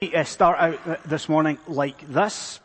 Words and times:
uh, 0.00 0.24
start 0.24 0.58
out 0.58 0.86
uh, 0.86 0.96
this 1.06 1.28
morning 1.28 1.58
like 1.66 2.06
this. 2.08 2.60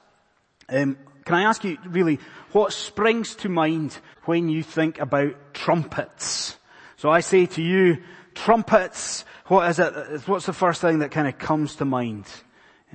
Um, 0.70 0.98
can 1.26 1.36
I 1.36 1.44
ask 1.44 1.64
you 1.64 1.78
really, 1.86 2.20
what 2.52 2.74
springs 2.74 3.36
to 3.38 3.50
mind 3.50 3.98
when 4.26 4.50
you 4.50 4.62
think 4.62 5.00
about 5.00 5.54
trumpets? 5.54 6.58
So 6.98 7.10
I 7.10 7.22
say 7.22 7.46
to 7.48 7.62
you, 7.62 8.04
trumpets, 8.36 9.26
what 9.48 9.70
is 9.70 9.80
it, 9.80 10.28
what's 10.28 10.46
the 10.46 10.54
first 10.54 10.82
thing 10.82 11.00
that 11.00 11.12
kind 11.12 11.28
of 11.28 11.38
comes 11.38 11.76
to 11.78 11.86
mind? 11.86 12.26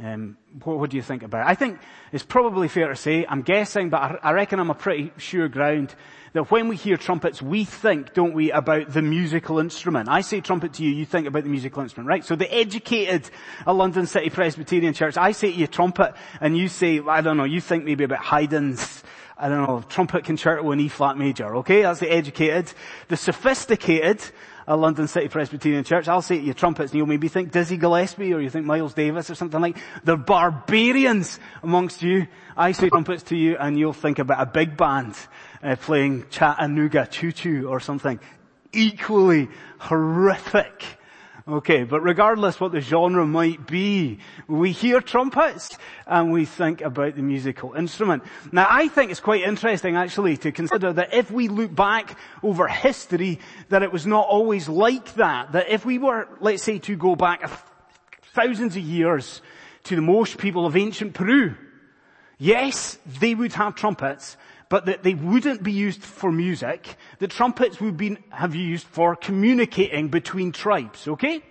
Um, 0.03 0.37
what, 0.63 0.79
what, 0.79 0.91
do 0.91 0.97
you 0.97 1.03
think 1.03 1.23
about 1.25 1.47
it? 1.47 1.51
I 1.51 1.55
think 1.55 1.81
it's 2.13 2.23
probably 2.23 2.69
fair 2.69 2.89
to 2.89 2.97
say, 2.97 3.27
I'm 3.29 3.43
guessing, 3.43 3.91
but 3.91 4.01
I, 4.01 4.19
I 4.23 4.33
reckon 4.33 4.61
I'm 4.61 4.71
a 4.71 4.75
pretty 4.75 5.13
sure 5.17 5.49
ground 5.49 5.95
that 6.35 6.51
when 6.51 6.69
we 6.69 6.77
hear 6.77 6.97
trumpets, 6.97 7.43
we 7.43 7.65
think, 7.65 8.15
don't 8.15 8.33
we, 8.33 8.53
about 8.53 8.93
the 8.93 9.03
musical 9.03 9.59
instrument. 9.59 10.09
I 10.09 10.21
say 10.21 10.41
trumpet 10.41 10.75
to 10.75 10.85
you, 10.85 10.91
you 10.91 11.05
think 11.05 11.27
about 11.27 11.43
the 11.43 11.49
musical 11.49 11.83
instrument, 11.83 12.09
right? 12.09 12.25
So 12.25 12.37
the 12.37 12.53
educated 12.53 13.29
a 13.67 13.73
London 13.73 14.07
City 14.07 14.31
Presbyterian 14.31 14.95
Church, 14.95 15.17
I 15.17 15.33
say 15.33 15.51
to 15.53 15.59
you 15.59 15.67
trumpet, 15.67 16.15
and 16.41 16.57
you 16.57 16.69
say, 16.69 17.01
I 17.01 17.21
don't 17.21 17.37
know, 17.37 17.45
you 17.45 17.61
think 17.61 17.85
maybe 17.85 18.05
about 18.05 18.25
Haydn's, 18.25 19.03
I 19.37 19.49
don't 19.49 19.67
know, 19.67 19.83
trumpet 19.89 20.25
concerto 20.25 20.71
in 20.71 20.81
E 20.81 20.89
flat 20.89 21.17
major, 21.17 21.57
okay? 21.57 21.83
That's 21.83 22.01
the 22.01 22.11
educated. 22.11 22.73
The 23.09 23.17
sophisticated, 23.17 24.23
a 24.69 24.77
London 24.77 25.09
City 25.09 25.29
Presbyterian 25.29 25.83
Church, 25.83 26.09
I'll 26.09 26.21
say 26.21 26.37
to 26.39 26.45
you 26.45 26.53
trumpets 26.53 26.93
and 26.93 26.99
you'll 26.99 27.07
maybe 27.07 27.29
think 27.29 27.53
Dizzy 27.53 27.79
Gillespie 27.79 28.35
or 28.35 28.41
you 28.41 28.51
think 28.51 28.67
Miles 28.67 28.93
Davis 28.93 29.31
or 29.31 29.35
something 29.35 29.61
like, 29.61 29.79
the 30.05 30.15
barbarians 30.15 31.41
amongst 31.63 32.03
you. 32.03 32.27
I 32.55 32.73
say 32.73 32.91
trumpets 32.91 33.23
to 33.25 33.37
you 33.37 33.57
and 33.57 33.79
you'll 33.79 33.95
think 33.95 34.19
about 34.19 34.43
a 34.43 34.47
big 34.47 34.77
band 34.77 35.15
uh, 35.63 35.77
playing 35.77 36.29
Chattanooga 36.29 37.07
Choo 37.07 37.33
Choo 37.33 37.67
or 37.67 37.81
something 37.81 38.21
equally 38.75 39.49
horrific. 39.79 40.98
Okay, 41.49 41.85
but 41.85 42.03
regardless 42.03 42.61
what 42.61 42.73
the 42.73 42.81
genre 42.83 43.27
might 43.27 43.67
be, 43.67 44.19
we 44.49 44.71
hear 44.71 45.01
trumpets 45.01 45.79
and 46.07 46.31
we 46.31 46.45
think 46.45 46.83
about 46.83 47.17
the 47.17 47.23
musical 47.23 47.73
instrument. 47.73 48.23
Now 48.53 48.67
I 48.69 48.89
think 48.89 49.11
it's 49.11 49.21
quite 49.21 49.45
interesting 49.45 49.97
actually 49.97 50.37
to 50.39 50.53
consider 50.53 50.93
that 50.93 51.15
if 51.15 51.31
we 51.31 51.49
look 51.49 51.75
back 51.75 52.19
over 52.43 52.69
history, 52.69 53.41
that 53.71 53.83
it 53.83 53.91
was 53.91 54.07
not 54.07 54.27
always 54.29 54.69
like 54.69 55.15
that. 55.15 55.53
That 55.53 55.71
if 55.71 55.87
we 55.87 55.97
were, 55.97 56.29
let's 56.41 56.63
say, 56.63 56.81
to 56.81 56.97
go 56.97 57.17
back 57.17 57.51
thousands 58.35 58.77
of 58.77 58.83
years 58.83 59.41
to 59.85 59.97
the 59.97 60.03
Moche 60.03 60.37
people 60.37 60.67
of 60.67 60.77
ancient 60.77 61.15
Peru, 61.15 61.55
yes, 62.37 62.99
they 63.21 63.35
would 63.35 63.55
have 63.55 63.75
trumpets, 63.75 64.37
but 64.69 64.87
that 64.87 65.03
they 65.03 65.15
wouldn't 65.15 65.63
be 65.63 65.73
used 65.73 66.03
for 66.03 66.31
music. 66.31 66.97
The 67.19 67.29
trumpets 67.29 67.81
would 67.81 67.97
be, 67.97 68.19
have 68.31 68.55
used 68.55 68.87
for 68.87 69.17
communicating 69.17 70.09
between 70.09 70.53
tribes, 70.53 71.09
okay? 71.09 71.43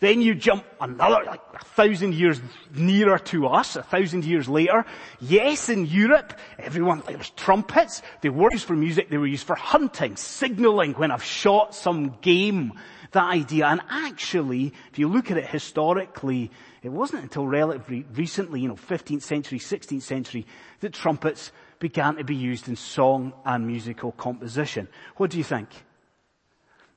Then 0.00 0.20
you 0.20 0.34
jump 0.34 0.64
another, 0.80 1.24
like 1.24 1.40
a 1.54 1.64
thousand 1.64 2.14
years 2.14 2.40
nearer 2.74 3.18
to 3.18 3.46
us, 3.46 3.76
a 3.76 3.82
thousand 3.82 4.24
years 4.24 4.48
later. 4.48 4.84
Yes, 5.20 5.68
in 5.68 5.86
Europe, 5.86 6.38
everyone, 6.58 7.02
there 7.06 7.16
was 7.16 7.30
trumpets. 7.30 8.02
They 8.20 8.28
were 8.28 8.50
used 8.52 8.66
for 8.66 8.76
music. 8.76 9.08
They 9.08 9.18
were 9.18 9.26
used 9.26 9.46
for 9.46 9.56
hunting, 9.56 10.16
signaling 10.16 10.92
when 10.94 11.10
I've 11.10 11.24
shot 11.24 11.74
some 11.74 12.18
game. 12.20 12.72
That 13.12 13.24
idea. 13.24 13.66
And 13.66 13.80
actually, 13.88 14.74
if 14.90 14.98
you 14.98 15.08
look 15.08 15.30
at 15.30 15.38
it 15.38 15.46
historically, 15.46 16.50
it 16.82 16.90
wasn't 16.90 17.22
until 17.22 17.46
relatively 17.46 18.04
recently, 18.14 18.60
you 18.60 18.68
know, 18.68 18.74
15th 18.76 19.22
century, 19.22 19.58
16th 19.58 20.02
century, 20.02 20.46
that 20.80 20.92
trumpets 20.92 21.52
began 21.78 22.16
to 22.16 22.24
be 22.24 22.34
used 22.34 22.68
in 22.68 22.76
song 22.76 23.32
and 23.44 23.66
musical 23.66 24.12
composition. 24.12 24.88
What 25.16 25.30
do 25.30 25.38
you 25.38 25.44
think? 25.44 25.68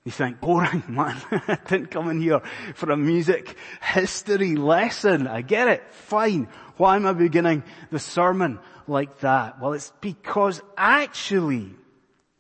You 0.04 0.12
think, 0.12 0.40
boring 0.40 0.84
man, 0.88 1.18
I 1.32 1.58
didn't 1.68 1.92
come 1.92 2.10
in 2.10 2.22
here 2.22 2.42
for 2.76 2.92
a 2.92 2.98
music 2.98 3.58
history 3.82 4.56
lesson. 4.56 5.28
I 5.28 5.42
get 5.42 5.68
it. 5.68 5.84
Fine. 5.92 6.48
Why 6.78 6.96
am 6.96 7.06
I 7.06 7.14
beginning 7.14 7.64
the 7.92 8.00
sermon 8.00 8.60
like 8.88 9.20
that? 9.20 9.60
Well, 9.60 9.74
it's 9.74 9.92
because 10.00 10.62
actually 10.78 11.72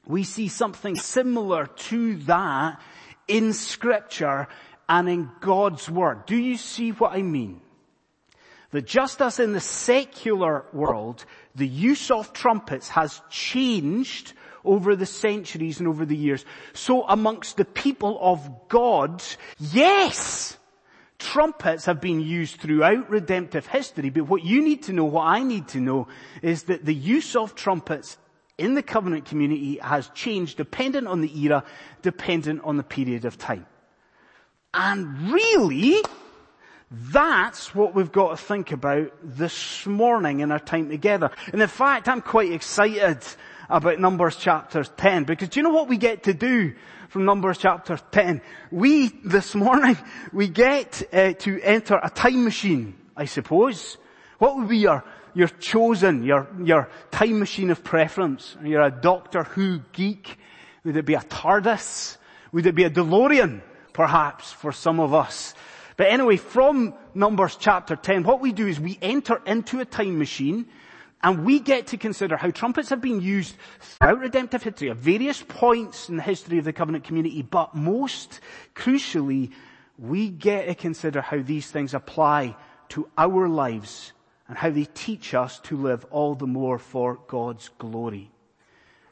we 0.06 0.24
see 0.24 0.48
something 0.48 0.96
similar 0.96 1.66
to 1.66 2.16
that 2.20 2.82
in 3.28 3.52
scripture 3.52 4.48
and 4.88 5.10
in 5.10 5.30
God's 5.42 5.90
word. 5.90 6.26
Do 6.26 6.38
you 6.38 6.56
see 6.56 6.92
what 6.92 7.12
I 7.12 7.22
mean? 7.22 7.62
That 8.72 8.86
just 8.86 9.22
as 9.22 9.40
in 9.40 9.54
the 9.54 9.62
secular 9.62 10.66
world, 10.74 11.26
the 11.56 11.68
use 11.68 12.12
of 12.12 12.34
trumpets 12.34 12.90
has 12.90 13.22
changed 13.30 14.34
over 14.66 14.96
the 14.96 15.06
centuries 15.06 15.80
and 15.80 15.88
over 15.88 16.06
the 16.06 16.16
years. 16.16 16.46
So 16.74 17.08
amongst 17.08 17.58
the 17.58 17.66
people 17.66 18.20
of 18.22 18.68
God, 18.68 19.24
yes, 19.60 20.58
trumpets 21.18 21.86
have 21.86 22.02
been 22.02 22.20
used 22.20 22.60
throughout 22.60 23.10
redemptive 23.10 23.68
history, 23.68 24.10
but 24.10 24.28
what 24.28 24.44
you 24.44 24.62
need 24.62 24.84
to 24.84 24.94
know, 24.94 25.06
what 25.06 25.26
I 25.26 25.44
need 25.44 25.70
to 25.70 25.80
know, 25.80 26.08
is 26.42 26.64
that 26.64 26.86
the 26.86 26.94
use 26.94 27.36
of 27.36 27.56
trumpets 27.56 28.18
in 28.58 28.74
the 28.74 28.84
covenant 28.84 29.26
community 29.26 29.78
has 29.82 30.10
changed 30.10 30.58
dependent 30.58 31.08
on 31.08 31.22
the 31.22 31.40
era, 31.40 31.64
dependent 32.02 32.62
on 32.64 32.78
the 32.78 32.84
period 32.84 33.26
of 33.26 33.38
time. 33.38 33.66
And 34.74 35.32
really, 35.32 36.02
that's 36.90 37.76
what 37.76 37.94
we've 37.94 38.12
got 38.12 38.30
to 38.30 38.38
think 38.38 38.72
about 38.72 39.12
this 39.22 39.86
morning 39.86 40.40
in 40.40 40.52
our 40.52 40.60
time 40.60 40.90
together. 40.90 41.32
And 41.52 41.62
in 41.62 41.68
fact, 41.68 42.08
I'm 42.08 42.22
quite 42.22 42.52
excited 42.52 43.20
about 43.70 44.00
Numbers 44.00 44.38
chapter 44.38 44.86
10 44.86 45.26
because 45.26 45.50
do 45.50 45.60
you 45.60 45.64
know 45.64 45.74
what 45.74 45.90
we 45.90 45.98
get 45.98 46.24
to 46.24 46.34
do 46.34 46.74
from 47.10 47.26
Numbers 47.26 47.58
chapter 47.58 47.98
10? 47.98 48.42
We, 48.72 49.10
this 49.10 49.54
morning, 49.54 49.98
we 50.32 50.48
get 50.48 51.04
uh, 51.12 51.34
to 51.34 51.62
enter 51.62 52.00
a 52.02 52.10
time 52.10 52.46
machine, 52.46 52.96
I 53.18 53.26
suppose. 53.26 53.98
What 54.38 54.56
would 54.56 54.70
be 54.70 54.78
your, 54.78 55.04
your 55.34 55.50
chosen, 55.50 56.24
your, 56.24 56.48
your 56.64 56.90
time 57.12 57.40
machine 57.40 57.70
of 57.70 57.84
preference? 57.84 58.56
You're 58.64 58.84
a 58.84 58.92
Doctor 58.92 59.44
Who 59.44 59.82
geek. 59.92 60.38
Would 60.86 60.96
it 60.96 61.06
be 61.06 61.16
a 61.16 61.20
TARDIS? 61.20 62.16
Would 62.54 62.66
it 62.66 62.76
be 62.76 62.86
a 62.86 62.90
DeLorean? 62.90 63.62
Perhaps 63.92 64.54
for 64.54 64.72
some 64.72 65.02
of 65.02 65.14
us. 65.14 65.54
But 65.98 66.08
anyway, 66.08 66.38
from 66.38 66.94
Numbers 67.16 67.58
chapter 67.60 67.96
10, 67.96 68.24
what 68.24 68.40
we 68.40 68.54
do 68.54 68.68
is 68.68 68.80
we 68.80 69.00
enter 69.02 69.42
into 69.48 69.80
a 69.80 69.86
time 69.86 70.20
machine 70.20 70.68
and 71.24 71.44
we 71.44 71.60
get 71.60 71.88
to 71.88 71.98
consider 71.98 72.38
how 72.38 72.52
trumpets 72.52 72.90
have 72.90 73.02
been 73.02 73.20
used 73.20 73.56
throughout 73.80 74.20
redemptive 74.20 74.62
history 74.62 74.92
at 74.92 74.98
various 74.98 75.42
points 75.42 76.08
in 76.08 76.18
the 76.18 76.22
history 76.22 76.60
of 76.60 76.66
the 76.66 76.72
covenant 76.74 77.04
community, 77.04 77.42
but 77.42 77.74
most 77.74 78.40
crucially, 78.76 79.52
we 79.98 80.30
get 80.30 80.68
to 80.68 80.76
consider 80.76 81.22
how 81.22 81.42
these 81.42 81.72
things 81.72 81.96
apply 81.96 82.56
to 82.90 83.10
our 83.18 83.50
lives 83.50 84.14
and 84.48 84.56
how 84.56 84.70
they 84.70 84.86
teach 84.86 85.34
us 85.34 85.60
to 85.62 85.76
live 85.76 86.06
all 86.12 86.36
the 86.36 86.46
more 86.46 86.78
for 86.78 87.20
God's 87.28 87.70
glory. 87.80 88.30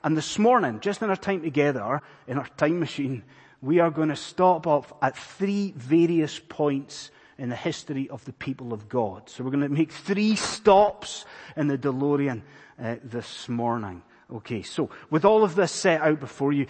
And 0.04 0.16
this 0.16 0.38
morning, 0.38 0.80
just 0.82 1.02
in 1.02 1.10
our 1.10 1.16
time 1.16 1.42
together, 1.42 2.04
in 2.28 2.38
our 2.38 2.48
time 2.50 2.80
machine, 2.80 3.24
we 3.62 3.80
are 3.80 3.92
going 3.92 4.10
to 4.10 4.16
stop 4.16 4.68
off 4.68 4.94
at 5.02 5.18
three 5.18 5.74
various 5.76 6.40
points 6.40 7.12
in 7.38 7.50
the 7.50 7.56
history 7.56 8.10
of 8.10 8.24
the 8.26 8.34
people 8.34 8.74
of 8.74 8.88
God. 8.88 9.30
So 9.30 9.44
we're 9.44 9.52
going 9.52 9.64
to 9.64 9.70
make 9.70 9.92
three 9.92 10.36
stops 10.36 11.26
in 11.58 11.68
the 11.68 11.78
DeLorean 11.78 12.42
uh, 12.82 12.96
this 13.04 13.50
morning. 13.50 14.02
Okay, 14.32 14.62
so 14.62 14.90
with 15.10 15.26
all 15.26 15.44
of 15.44 15.56
this 15.56 15.72
set 15.72 16.02
out 16.02 16.20
before 16.20 16.54
you, 16.54 16.66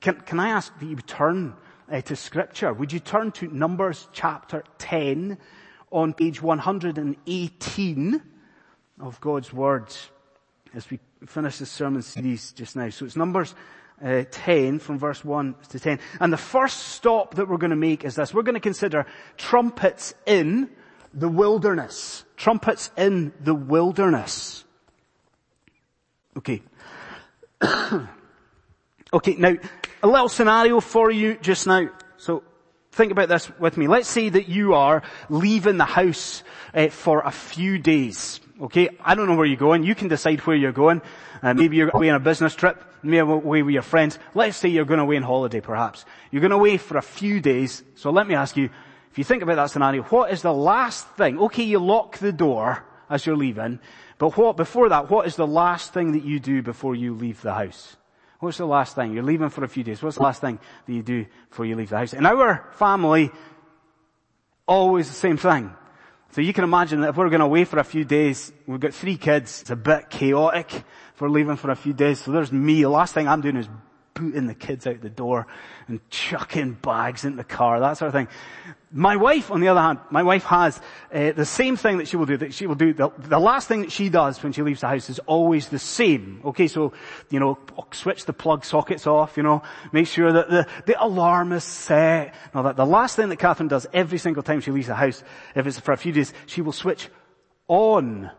can, 0.00 0.20
can 0.20 0.40
I 0.40 0.50
ask 0.50 0.76
that 0.78 0.86
you 0.86 0.96
turn 0.96 1.54
uh, 1.90 2.00
to 2.02 2.16
scripture? 2.16 2.72
Would 2.72 2.92
you 2.92 3.00
turn 3.00 3.32
to 3.32 3.48
Numbers 3.48 4.08
chapter 4.12 4.64
10 4.78 5.38
on 5.90 6.12
page 6.12 6.42
118 6.42 8.22
of 9.00 9.20
God's 9.20 9.52
words 9.52 10.10
as 10.74 10.90
we 10.90 10.98
finish 11.26 11.58
this 11.58 11.70
sermon 11.70 12.02
series 12.02 12.52
just 12.52 12.76
now. 12.76 12.88
So 12.90 13.04
it's 13.04 13.16
Numbers 13.16 13.54
uh, 14.02 14.24
10 14.30 14.78
from 14.78 14.98
verse 14.98 15.24
1 15.24 15.54
to 15.70 15.80
10. 15.80 15.98
And 16.20 16.32
the 16.32 16.36
first 16.36 16.78
stop 16.88 17.34
that 17.34 17.48
we're 17.48 17.58
going 17.58 17.70
to 17.70 17.76
make 17.76 18.04
is 18.04 18.14
this. 18.14 18.32
We're 18.32 18.42
going 18.42 18.54
to 18.54 18.60
consider 18.60 19.06
trumpets 19.36 20.14
in 20.26 20.70
the 21.12 21.28
wilderness. 21.28 22.24
Trumpets 22.36 22.90
in 22.96 23.32
the 23.40 23.54
wilderness. 23.54 24.64
Okay. 26.36 26.62
okay, 29.12 29.34
now, 29.36 29.54
a 30.02 30.06
little 30.06 30.28
scenario 30.28 30.80
for 30.80 31.10
you 31.10 31.36
just 31.38 31.66
now. 31.66 31.88
So, 32.16 32.44
think 32.92 33.12
about 33.12 33.28
this 33.28 33.50
with 33.58 33.76
me. 33.76 33.88
Let's 33.88 34.08
say 34.08 34.28
that 34.28 34.48
you 34.48 34.74
are 34.74 35.02
leaving 35.28 35.76
the 35.76 35.84
house 35.84 36.42
uh, 36.74 36.88
for 36.88 37.22
a 37.22 37.30
few 37.30 37.78
days. 37.78 38.40
Okay, 38.60 38.88
I 39.04 39.14
don't 39.14 39.28
know 39.28 39.36
where 39.36 39.46
you're 39.46 39.56
going. 39.56 39.84
You 39.84 39.94
can 39.94 40.08
decide 40.08 40.40
where 40.40 40.56
you're 40.56 40.72
going. 40.72 41.00
Uh, 41.42 41.54
maybe 41.54 41.76
you're 41.76 41.90
away 41.90 42.10
on 42.10 42.16
a 42.16 42.20
business 42.20 42.56
trip. 42.56 42.82
Maybe 43.04 43.18
away 43.18 43.62
with 43.62 43.72
your 43.72 43.82
friends. 43.82 44.18
Let's 44.34 44.56
say 44.56 44.68
you're 44.68 44.84
going 44.84 44.98
away 44.98 45.16
on 45.16 45.22
holiday, 45.22 45.60
perhaps. 45.60 46.04
You're 46.32 46.40
going 46.40 46.52
away 46.52 46.76
for 46.76 46.96
a 46.96 47.02
few 47.02 47.40
days. 47.40 47.84
So 47.94 48.10
let 48.10 48.26
me 48.26 48.34
ask 48.34 48.56
you, 48.56 48.70
if 49.12 49.18
you 49.18 49.22
think 49.22 49.44
about 49.44 49.56
that 49.56 49.70
scenario, 49.70 50.02
what 50.04 50.32
is 50.32 50.42
the 50.42 50.52
last 50.52 51.06
thing? 51.10 51.38
Okay, 51.38 51.62
you 51.62 51.78
lock 51.78 52.18
the 52.18 52.32
door 52.32 52.84
as 53.08 53.24
you're 53.24 53.36
leaving, 53.36 53.78
but 54.18 54.36
what 54.36 54.56
before 54.56 54.88
that? 54.88 55.08
What 55.08 55.26
is 55.26 55.36
the 55.36 55.46
last 55.46 55.94
thing 55.94 56.12
that 56.12 56.24
you 56.24 56.40
do 56.40 56.62
before 56.62 56.94
you 56.94 57.14
leave 57.14 57.40
the 57.42 57.54
house? 57.54 57.96
What's 58.40 58.58
the 58.58 58.66
last 58.66 58.94
thing? 58.94 59.12
You're 59.12 59.22
leaving 59.22 59.48
for 59.50 59.64
a 59.64 59.68
few 59.68 59.82
days. 59.82 60.02
What's 60.02 60.16
the 60.16 60.22
last 60.22 60.40
thing 60.40 60.58
that 60.86 60.92
you 60.92 61.02
do 61.02 61.26
before 61.48 61.64
you 61.64 61.76
leave 61.76 61.90
the 61.90 61.98
house? 61.98 62.12
In 62.12 62.26
our 62.26 62.68
family, 62.72 63.30
always 64.66 65.08
the 65.08 65.14
same 65.14 65.36
thing. 65.36 65.72
So 66.30 66.42
you 66.42 66.52
can 66.52 66.64
imagine 66.64 67.00
that 67.00 67.10
if 67.10 67.16
we're 67.16 67.30
going 67.30 67.40
away 67.40 67.64
for 67.64 67.78
a 67.78 67.84
few 67.84 68.04
days, 68.04 68.52
we've 68.66 68.80
got 68.80 68.92
three 68.92 69.16
kids, 69.16 69.62
it's 69.62 69.70
a 69.70 69.76
bit 69.76 70.10
chaotic 70.10 70.72
if 70.74 71.20
we're 71.20 71.30
leaving 71.30 71.56
for 71.56 71.70
a 71.70 71.76
few 71.76 71.94
days. 71.94 72.20
So 72.20 72.32
there's 72.32 72.52
me. 72.52 72.82
The 72.82 72.90
last 72.90 73.14
thing 73.14 73.26
I'm 73.26 73.40
doing 73.40 73.56
is 73.56 73.68
booting 74.18 74.48
the 74.48 74.54
kids 74.54 74.84
out 74.86 75.00
the 75.00 75.08
door 75.08 75.46
and 75.86 76.00
chucking 76.10 76.72
bags 76.72 77.24
in 77.24 77.36
the 77.36 77.44
car, 77.44 77.78
that 77.78 77.96
sort 77.96 78.08
of 78.08 78.14
thing. 78.14 78.28
My 78.90 79.16
wife, 79.16 79.50
on 79.50 79.60
the 79.60 79.68
other 79.68 79.80
hand, 79.80 80.00
my 80.10 80.22
wife 80.22 80.44
has 80.44 80.80
uh, 81.12 81.32
the 81.32 81.44
same 81.44 81.76
thing 81.76 81.98
that 81.98 82.08
she 82.08 82.16
will 82.16 82.26
do. 82.26 82.36
That 82.36 82.52
she 82.52 82.66
will 82.66 82.74
do. 82.74 82.92
The, 82.92 83.10
the, 83.18 83.38
last 83.38 83.68
thing 83.68 83.82
that 83.82 83.92
she 83.92 84.08
does 84.08 84.42
when 84.42 84.52
she 84.52 84.62
leaves 84.62 84.80
the 84.80 84.88
house 84.88 85.08
is 85.08 85.18
always 85.20 85.68
the 85.68 85.78
same. 85.78 86.40
Okay, 86.44 86.66
so 86.66 86.92
you 87.30 87.38
know, 87.38 87.58
switch 87.92 88.24
the 88.24 88.32
plug 88.32 88.64
sockets 88.64 89.06
off. 89.06 89.36
You 89.36 89.42
know, 89.42 89.62
make 89.92 90.06
sure 90.06 90.32
that 90.32 90.48
the 90.48 90.66
the 90.86 91.00
alarm 91.02 91.52
is 91.52 91.64
set. 91.64 92.34
Now 92.54 92.62
that 92.62 92.76
the 92.76 92.86
last 92.86 93.14
thing 93.14 93.28
that 93.28 93.36
Catherine 93.36 93.68
does 93.68 93.86
every 93.92 94.18
single 94.18 94.42
time 94.42 94.60
she 94.60 94.70
leaves 94.70 94.88
the 94.88 94.94
house, 94.94 95.22
if 95.54 95.66
it's 95.66 95.78
for 95.78 95.92
a 95.92 95.96
few 95.98 96.12
days, 96.12 96.32
she 96.46 96.62
will 96.62 96.72
switch 96.72 97.08
on 97.68 98.30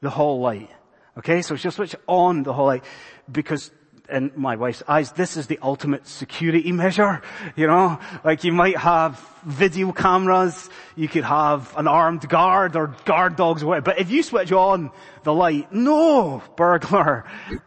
the 0.00 0.10
hall 0.10 0.40
light. 0.40 0.68
Okay, 1.16 1.42
so 1.42 1.56
she'll 1.56 1.70
switch 1.70 1.94
on 2.08 2.42
the 2.42 2.52
hall 2.52 2.66
light 2.66 2.84
because 3.30 3.70
in 4.12 4.30
my 4.36 4.56
wife's 4.56 4.82
eyes, 4.86 5.12
this 5.12 5.36
is 5.36 5.46
the 5.46 5.58
ultimate 5.62 6.06
security 6.06 6.70
measure. 6.70 7.22
You 7.56 7.66
know, 7.66 7.98
like 8.22 8.44
you 8.44 8.52
might 8.52 8.76
have 8.76 9.18
video 9.44 9.90
cameras, 9.92 10.70
you 10.94 11.08
could 11.08 11.24
have 11.24 11.76
an 11.76 11.88
armed 11.88 12.28
guard 12.28 12.76
or 12.76 12.94
guard 13.04 13.36
dogs 13.36 13.62
or 13.62 13.66
whatever, 13.66 13.84
but 13.86 13.98
if 13.98 14.10
you 14.10 14.22
switch 14.22 14.52
on 14.52 14.90
the 15.24 15.32
light, 15.32 15.72
no 15.72 16.42
burglar, 16.56 17.24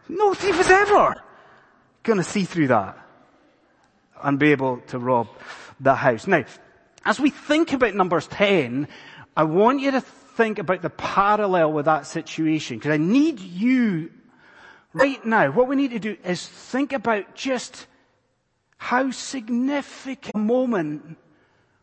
no 0.08 0.32
thief 0.32 0.58
is 0.58 0.70
ever 0.70 1.22
gonna 2.02 2.22
see 2.22 2.44
through 2.44 2.68
that 2.68 2.96
and 4.22 4.38
be 4.38 4.52
able 4.52 4.78
to 4.88 4.98
rob 4.98 5.28
the 5.80 5.94
house. 5.94 6.26
Now, 6.26 6.44
as 7.04 7.20
we 7.20 7.30
think 7.30 7.72
about 7.72 7.94
Numbers 7.94 8.26
10, 8.28 8.88
I 9.36 9.44
want 9.44 9.80
you 9.80 9.90
to 9.90 10.00
think 10.00 10.58
about 10.58 10.82
the 10.82 10.90
parallel 10.90 11.72
with 11.72 11.84
that 11.86 12.06
situation 12.06 12.78
because 12.78 12.92
I 12.92 12.96
need 12.96 13.40
you 13.40 14.10
right 14.96 15.24
now, 15.24 15.50
what 15.50 15.68
we 15.68 15.76
need 15.76 15.90
to 15.90 15.98
do 15.98 16.16
is 16.24 16.46
think 16.46 16.92
about 16.92 17.34
just 17.34 17.86
how 18.78 19.10
significant 19.10 20.34
a 20.34 20.38
moment 20.38 21.16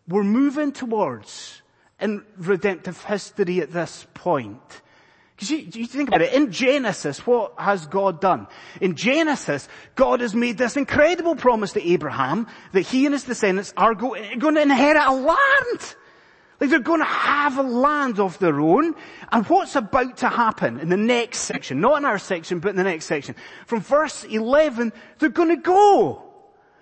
we're 0.08 0.24
moving 0.24 0.72
towards 0.72 1.62
in 2.00 2.24
redemptive 2.38 3.04
history 3.04 3.62
at 3.62 3.72
this 3.72 4.06
point. 4.14 4.82
Because 5.36 5.50
you, 5.50 5.58
you, 5.74 5.88
think 5.88 6.10
about 6.10 6.22
it, 6.22 6.34
in 6.34 6.52
Genesis, 6.52 7.26
what 7.26 7.54
has 7.58 7.88
God 7.88 8.22
done? 8.22 8.48
In 8.82 8.96
Genesis, 8.96 9.68
God 9.96 10.22
has 10.22 10.36
made 10.36 10.58
this 10.58 10.78
incredible 10.78 11.36
promise 11.36 11.74
to 11.74 11.84
Abraham 11.84 12.48
that 12.72 12.82
he 12.82 13.06
and 13.06 13.14
his 13.14 13.24
descendants 13.24 13.74
are 13.76 13.96
go, 13.96 14.16
going 14.38 14.56
to 14.56 14.62
inherit 14.62 15.02
a 15.04 15.14
land. 15.14 15.96
Like 16.64 16.70
they're 16.70 16.80
going 16.80 17.02
to 17.02 17.06
have 17.06 17.58
a 17.58 17.62
land 17.62 18.22
of 18.22 18.40
their 18.40 18.62
own. 18.62 18.96
And 19.34 19.46
what's 19.48 19.76
about 19.76 20.16
to 20.20 20.30
happen 20.30 20.80
in 20.80 20.88
the 20.88 20.96
next 20.96 21.40
section, 21.40 21.82
not 21.82 21.98
in 21.98 22.06
our 22.06 22.18
section, 22.18 22.60
but 22.60 22.70
in 22.70 22.78
the 22.78 22.86
next 22.86 23.04
section. 23.04 23.36
From 23.66 23.82
verse 23.82 24.24
11, 24.24 24.94
they're 25.20 25.28
going 25.28 25.50
to 25.50 25.58
go. 25.58 26.24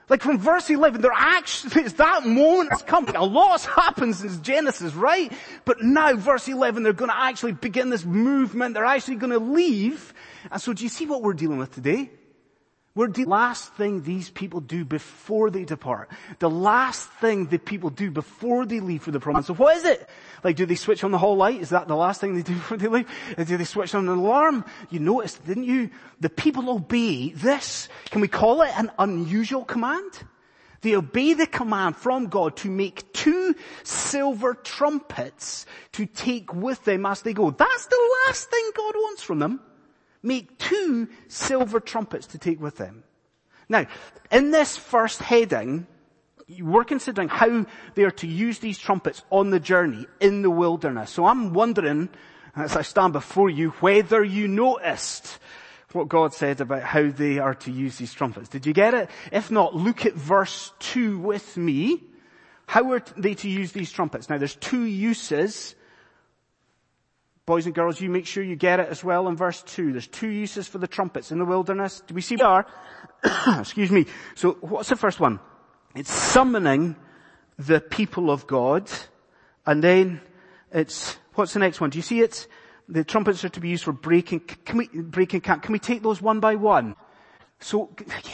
Like 0.08 0.22
from 0.22 0.38
verse 0.38 0.70
11, 0.70 1.02
they're 1.02 1.12
actually, 1.12 1.82
it's 1.86 1.94
that 1.94 2.28
moment 2.28 2.70
has 2.70 2.84
come. 2.84 3.08
A 3.08 3.26
lot 3.26 3.64
happens 3.64 4.24
in 4.24 4.44
Genesis, 4.44 4.94
right? 4.94 5.34
But 5.66 5.82
now, 5.82 6.14
verse 6.14 6.48
11, 6.48 6.84
they're 6.84 6.94
going 6.94 7.10
to 7.10 7.20
actually 7.20 7.54
begin 7.54 7.90
this 7.90 8.06
movement. 8.06 8.76
They're 8.76 8.86
actually 8.86 9.16
going 9.16 9.34
to 9.34 9.40
leave. 9.40 10.14
And 10.52 10.62
so 10.62 10.74
do 10.74 10.84
you 10.84 10.90
see 10.90 11.08
what 11.08 11.24
we're 11.24 11.34
dealing 11.34 11.58
with 11.58 11.74
today? 11.74 12.12
We're 12.94 13.08
the 13.08 13.24
last 13.24 13.74
thing 13.76 14.02
these 14.02 14.30
people 14.30 14.60
do 14.60 14.84
before 14.84 15.50
they 15.50 15.64
depart. 15.64 16.10
The 16.40 16.50
last 16.50 17.10
thing 17.22 17.46
that 17.46 17.64
people 17.64 17.90
do 17.90 18.12
before 18.12 18.66
they 18.66 18.82
leave 18.82 19.02
for 19.04 19.12
the 19.12 19.20
promise. 19.20 19.48
So 19.48 19.54
what 19.54 19.78
is 19.78 19.86
it? 19.86 20.10
Like, 20.44 20.58
do 20.58 20.66
they 20.66 20.76
switch 20.76 21.06
on 21.06 21.12
the 21.12 21.18
hall 21.18 21.38
light? 21.38 21.62
Is 21.62 21.70
that 21.70 21.88
the 21.88 21.96
last 21.96 22.20
thing 22.20 22.36
they 22.36 22.42
do 22.42 22.54
before 22.62 22.78
they 22.78 22.88
leave? 22.88 23.08
Do 23.38 23.56
they 23.56 23.64
switch 23.64 23.96
on 23.96 24.08
the 24.08 24.14
alarm? 24.14 24.66
You 24.90 25.00
noticed, 25.00 25.46
didn't 25.46 25.64
you? 25.64 25.90
The 26.20 26.30
people 26.30 26.70
obey 26.70 27.30
this. 27.30 27.88
Can 28.10 28.20
we 28.20 28.28
call 28.28 28.62
it 28.62 28.78
an 28.78 28.92
unusual 29.00 29.64
command? 29.64 30.12
They 30.82 30.96
obey 30.96 31.34
the 31.34 31.48
command 31.48 31.96
from 31.96 32.28
God 32.28 32.58
to 32.58 32.70
make 32.70 33.14
two 33.14 33.56
silver 33.84 34.54
trumpets 34.54 35.66
to 35.94 36.06
take 36.08 36.54
with 36.54 36.84
them 36.84 37.06
as 37.06 37.22
they 37.22 37.34
go. 37.34 37.52
That's 37.52 37.86
the 37.86 38.16
last 38.26 38.50
thing 38.50 38.72
God 38.76 38.96
wants 38.96 39.24
from 39.24 39.40
them 39.40 39.62
make 40.24 40.58
two 40.58 41.08
silver 41.28 41.80
trumpets 41.80 42.28
to 42.28 42.38
take 42.38 42.62
with 42.62 42.78
them. 42.78 43.04
Now, 43.70 43.86
in 44.32 44.52
this 44.52 44.78
first 44.78 45.22
heading, 45.22 45.88
we're 46.60 46.84
considering 46.84 47.30
how 47.30 47.66
they 47.96 48.04
are 48.04 48.12
to 48.12 48.28
use 48.28 48.60
these 48.60 48.78
trumpets 48.78 49.24
on 49.30 49.50
the 49.50 49.60
journey 49.60 50.06
in 50.20 50.42
the 50.42 50.50
wilderness. 50.50 51.12
So 51.12 51.26
I'm 51.26 51.54
wondering, 51.54 52.10
as 52.56 52.76
I 52.76 52.82
stand 52.82 53.14
before 53.14 53.50
you, 53.50 53.70
whether 53.80 54.24
you 54.24 54.48
noticed 54.48 55.40
what 55.96 56.10
God 56.10 56.34
said 56.34 56.62
about 56.62 56.84
how 56.84 57.10
they 57.10 57.40
are 57.40 57.56
to 57.56 57.72
use 57.72 57.98
these 57.98 58.14
trumpets. 58.14 58.50
Did 58.50 58.66
you 58.66 58.74
get 58.74 58.94
it? 58.94 59.10
If 59.32 59.52
not, 59.52 59.76
look 59.76 60.06
at 60.06 60.14
verse 60.14 60.72
2 60.80 61.20
with 61.20 61.58
me. 61.58 62.04
How 62.66 62.92
are 62.94 63.04
they 63.18 63.34
to 63.36 63.50
use 63.50 63.72
these 63.72 63.92
trumpets? 63.92 64.30
Now 64.30 64.38
there's 64.38 64.56
two 64.56 64.84
uses 64.84 65.76
Boys 67.52 67.66
and 67.66 67.76
girls, 67.76 68.00
you 68.00 68.10
make 68.10 68.26
sure 68.26 68.42
you 68.42 68.56
get 68.56 68.80
it 68.80 68.88
as 68.88 69.04
well 69.04 69.28
in 69.28 69.36
verse 69.36 69.62
2. 69.64 69.92
There's 69.92 70.08
two 70.08 70.30
uses 70.30 70.70
for 70.70 70.78
the 70.78 70.88
trumpets 70.88 71.34
in 71.34 71.38
the 71.38 71.44
wilderness. 71.44 72.02
Do 72.08 72.14
we 72.14 72.22
see 72.22 72.38
are? 72.38 72.66
Excuse 73.60 73.92
me. 73.92 74.06
So 74.36 74.54
what's 74.62 74.88
the 74.88 74.96
first 74.96 75.20
one? 75.20 75.38
It's 75.94 76.10
summoning 76.10 76.96
the 77.60 77.82
people 77.82 78.32
of 78.32 78.48
God. 78.48 78.90
And 79.66 79.84
then 79.84 80.22
it's, 80.72 81.18
what's 81.34 81.52
the 81.52 81.60
next 81.60 81.82
one? 81.82 81.90
Do 81.90 81.98
you 81.98 82.04
see 82.04 82.22
it? 82.22 82.48
The 82.88 83.04
trumpets 83.04 83.44
are 83.44 83.50
to 83.50 83.60
be 83.60 83.68
used 83.68 83.84
for 83.84 83.92
breaking, 83.92 84.40
can 84.40 84.78
we, 84.78 84.88
breaking 84.88 85.42
camp. 85.42 85.64
Can 85.64 85.74
we 85.74 85.80
take 85.80 86.04
those 86.04 86.22
one 86.22 86.40
by 86.40 86.56
one? 86.56 86.96
So, 87.60 87.90
yeah, 88.08 88.32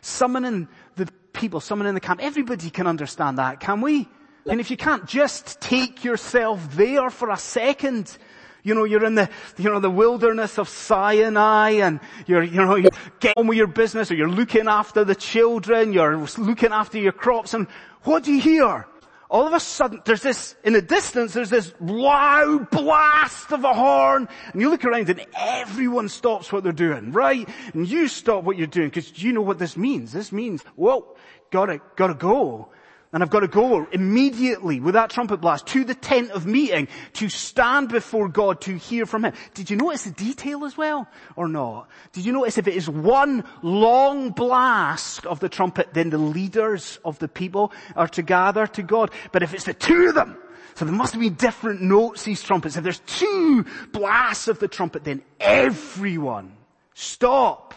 summoning 0.00 0.68
the 0.94 1.08
people, 1.32 1.58
summoning 1.58 1.94
the 1.94 2.00
camp. 2.00 2.20
Everybody 2.22 2.70
can 2.70 2.86
understand 2.86 3.38
that, 3.38 3.58
can 3.58 3.80
we? 3.80 4.08
And 4.46 4.60
if 4.60 4.70
you 4.70 4.76
can't 4.76 5.06
just 5.06 5.60
take 5.60 6.04
yourself 6.04 6.76
there 6.76 7.10
for 7.10 7.30
a 7.30 7.36
second, 7.36 8.16
you 8.62 8.74
know, 8.74 8.84
you're 8.84 9.04
in 9.04 9.14
the, 9.14 9.28
you 9.58 9.70
know, 9.70 9.80
the 9.80 9.90
wilderness 9.90 10.58
of 10.58 10.68
Sinai 10.68 11.70
and 11.70 12.00
you're, 12.26 12.42
you 12.42 12.64
know, 12.64 12.76
you 12.76 12.88
get 13.20 13.36
on 13.36 13.46
with 13.46 13.58
your 13.58 13.66
business 13.66 14.10
or 14.10 14.14
you're 14.14 14.28
looking 14.28 14.68
after 14.68 15.04
the 15.04 15.14
children, 15.14 15.92
you're 15.92 16.16
looking 16.38 16.72
after 16.72 16.98
your 16.98 17.12
crops 17.12 17.54
and 17.54 17.66
what 18.02 18.24
do 18.24 18.32
you 18.32 18.40
hear? 18.40 18.86
All 19.28 19.46
of 19.46 19.52
a 19.52 19.60
sudden, 19.60 20.02
there's 20.04 20.22
this, 20.22 20.56
in 20.64 20.72
the 20.72 20.82
distance, 20.82 21.34
there's 21.34 21.50
this 21.50 21.72
loud 21.80 22.68
blast 22.70 23.52
of 23.52 23.62
a 23.62 23.72
horn, 23.72 24.28
and 24.52 24.60
you 24.60 24.68
look 24.70 24.84
around 24.84 25.08
and 25.08 25.24
everyone 25.36 26.08
stops 26.08 26.50
what 26.50 26.64
they're 26.64 26.72
doing, 26.72 27.12
right? 27.12 27.48
And 27.72 27.88
you 27.88 28.08
stop 28.08 28.42
what 28.42 28.58
you're 28.58 28.66
doing, 28.66 28.88
because 28.88 29.22
you 29.22 29.32
know 29.32 29.42
what 29.42 29.60
this 29.60 29.76
means. 29.76 30.10
This 30.12 30.32
means, 30.32 30.64
whoa, 30.74 31.16
gotta, 31.52 31.80
gotta 31.94 32.14
go. 32.14 32.70
And 33.12 33.24
I've 33.24 33.30
got 33.30 33.40
to 33.40 33.48
go 33.48 33.88
immediately 33.90 34.78
with 34.78 34.94
that 34.94 35.10
trumpet 35.10 35.38
blast 35.38 35.66
to 35.68 35.82
the 35.82 35.96
tent 35.96 36.30
of 36.30 36.46
meeting 36.46 36.86
to 37.14 37.28
stand 37.28 37.88
before 37.88 38.28
God 38.28 38.60
to 38.62 38.76
hear 38.76 39.04
from 39.04 39.24
Him. 39.24 39.32
Did 39.54 39.68
you 39.68 39.76
notice 39.76 40.04
the 40.04 40.12
detail 40.12 40.64
as 40.64 40.76
well? 40.76 41.08
Or 41.34 41.48
not? 41.48 41.88
Did 42.12 42.24
you 42.24 42.32
notice 42.32 42.56
if 42.56 42.68
it 42.68 42.74
is 42.74 42.88
one 42.88 43.42
long 43.62 44.30
blast 44.30 45.26
of 45.26 45.40
the 45.40 45.48
trumpet, 45.48 45.92
then 45.92 46.10
the 46.10 46.18
leaders 46.18 47.00
of 47.04 47.18
the 47.18 47.26
people 47.26 47.72
are 47.96 48.08
to 48.08 48.22
gather 48.22 48.68
to 48.68 48.82
God. 48.82 49.10
But 49.32 49.42
if 49.42 49.54
it's 49.54 49.64
the 49.64 49.74
two 49.74 50.10
of 50.10 50.14
them, 50.14 50.36
so 50.76 50.84
there 50.84 50.94
must 50.94 51.18
be 51.18 51.30
different 51.30 51.82
notes, 51.82 52.22
these 52.22 52.42
trumpets. 52.42 52.76
If 52.76 52.84
there's 52.84 53.00
two 53.00 53.66
blasts 53.92 54.46
of 54.46 54.60
the 54.60 54.68
trumpet, 54.68 55.02
then 55.02 55.22
everyone, 55.40 56.56
stop, 56.94 57.74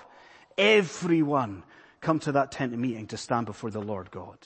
everyone 0.59 1.63
come 2.01 2.19
to 2.19 2.33
that 2.33 2.51
tent 2.51 2.73
of 2.73 2.79
meeting 2.79 3.07
to 3.07 3.17
stand 3.17 3.47
before 3.47 3.71
the 3.71 3.81
Lord 3.81 4.11
God. 4.11 4.37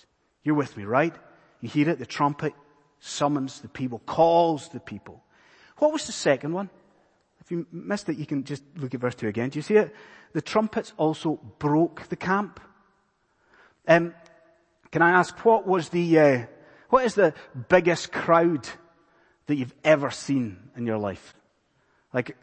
You're 0.48 0.56
with 0.56 0.78
me, 0.78 0.86
right? 0.86 1.14
You 1.60 1.68
hear 1.68 1.90
it? 1.90 2.00
The 2.00 2.06
trumpet 2.06 2.54
summons 3.02 3.60
the 3.60 3.68
people, 3.68 4.00
calls 4.06 4.70
the 4.70 4.80
people. 4.80 5.22
What 5.80 5.92
was 5.92 6.06
the 6.06 6.14
second 6.14 6.54
one? 6.54 6.70
If 7.42 7.52
you 7.52 7.68
missed 7.70 8.08
it, 8.08 8.18
you 8.18 8.26
can 8.26 8.46
just 8.46 8.64
look 8.78 8.94
at 8.94 9.02
verse 9.02 9.16
2 9.16 9.28
again. 9.28 9.50
Do 9.50 9.60
you 9.60 9.62
see 9.62 9.76
it? 9.76 9.94
The 10.32 10.42
trumpets 10.42 10.94
also 10.96 11.42
broke 11.60 12.08
the 12.08 12.16
camp. 12.16 12.62
Um, 13.90 14.16
can 14.90 15.02
I 15.02 15.10
ask, 15.10 15.38
what 15.44 15.68
was 15.68 15.90
the, 15.90 16.18
uh, 16.18 16.46
what 16.92 17.04
is 17.04 17.16
the 17.16 17.34
biggest 17.68 18.14
crowd 18.14 18.70
that 19.48 19.56
you've 19.56 19.76
ever 19.84 20.12
seen 20.12 20.70
in 20.78 20.86
your 20.86 20.98
life? 20.98 21.34
Like, 22.14 22.38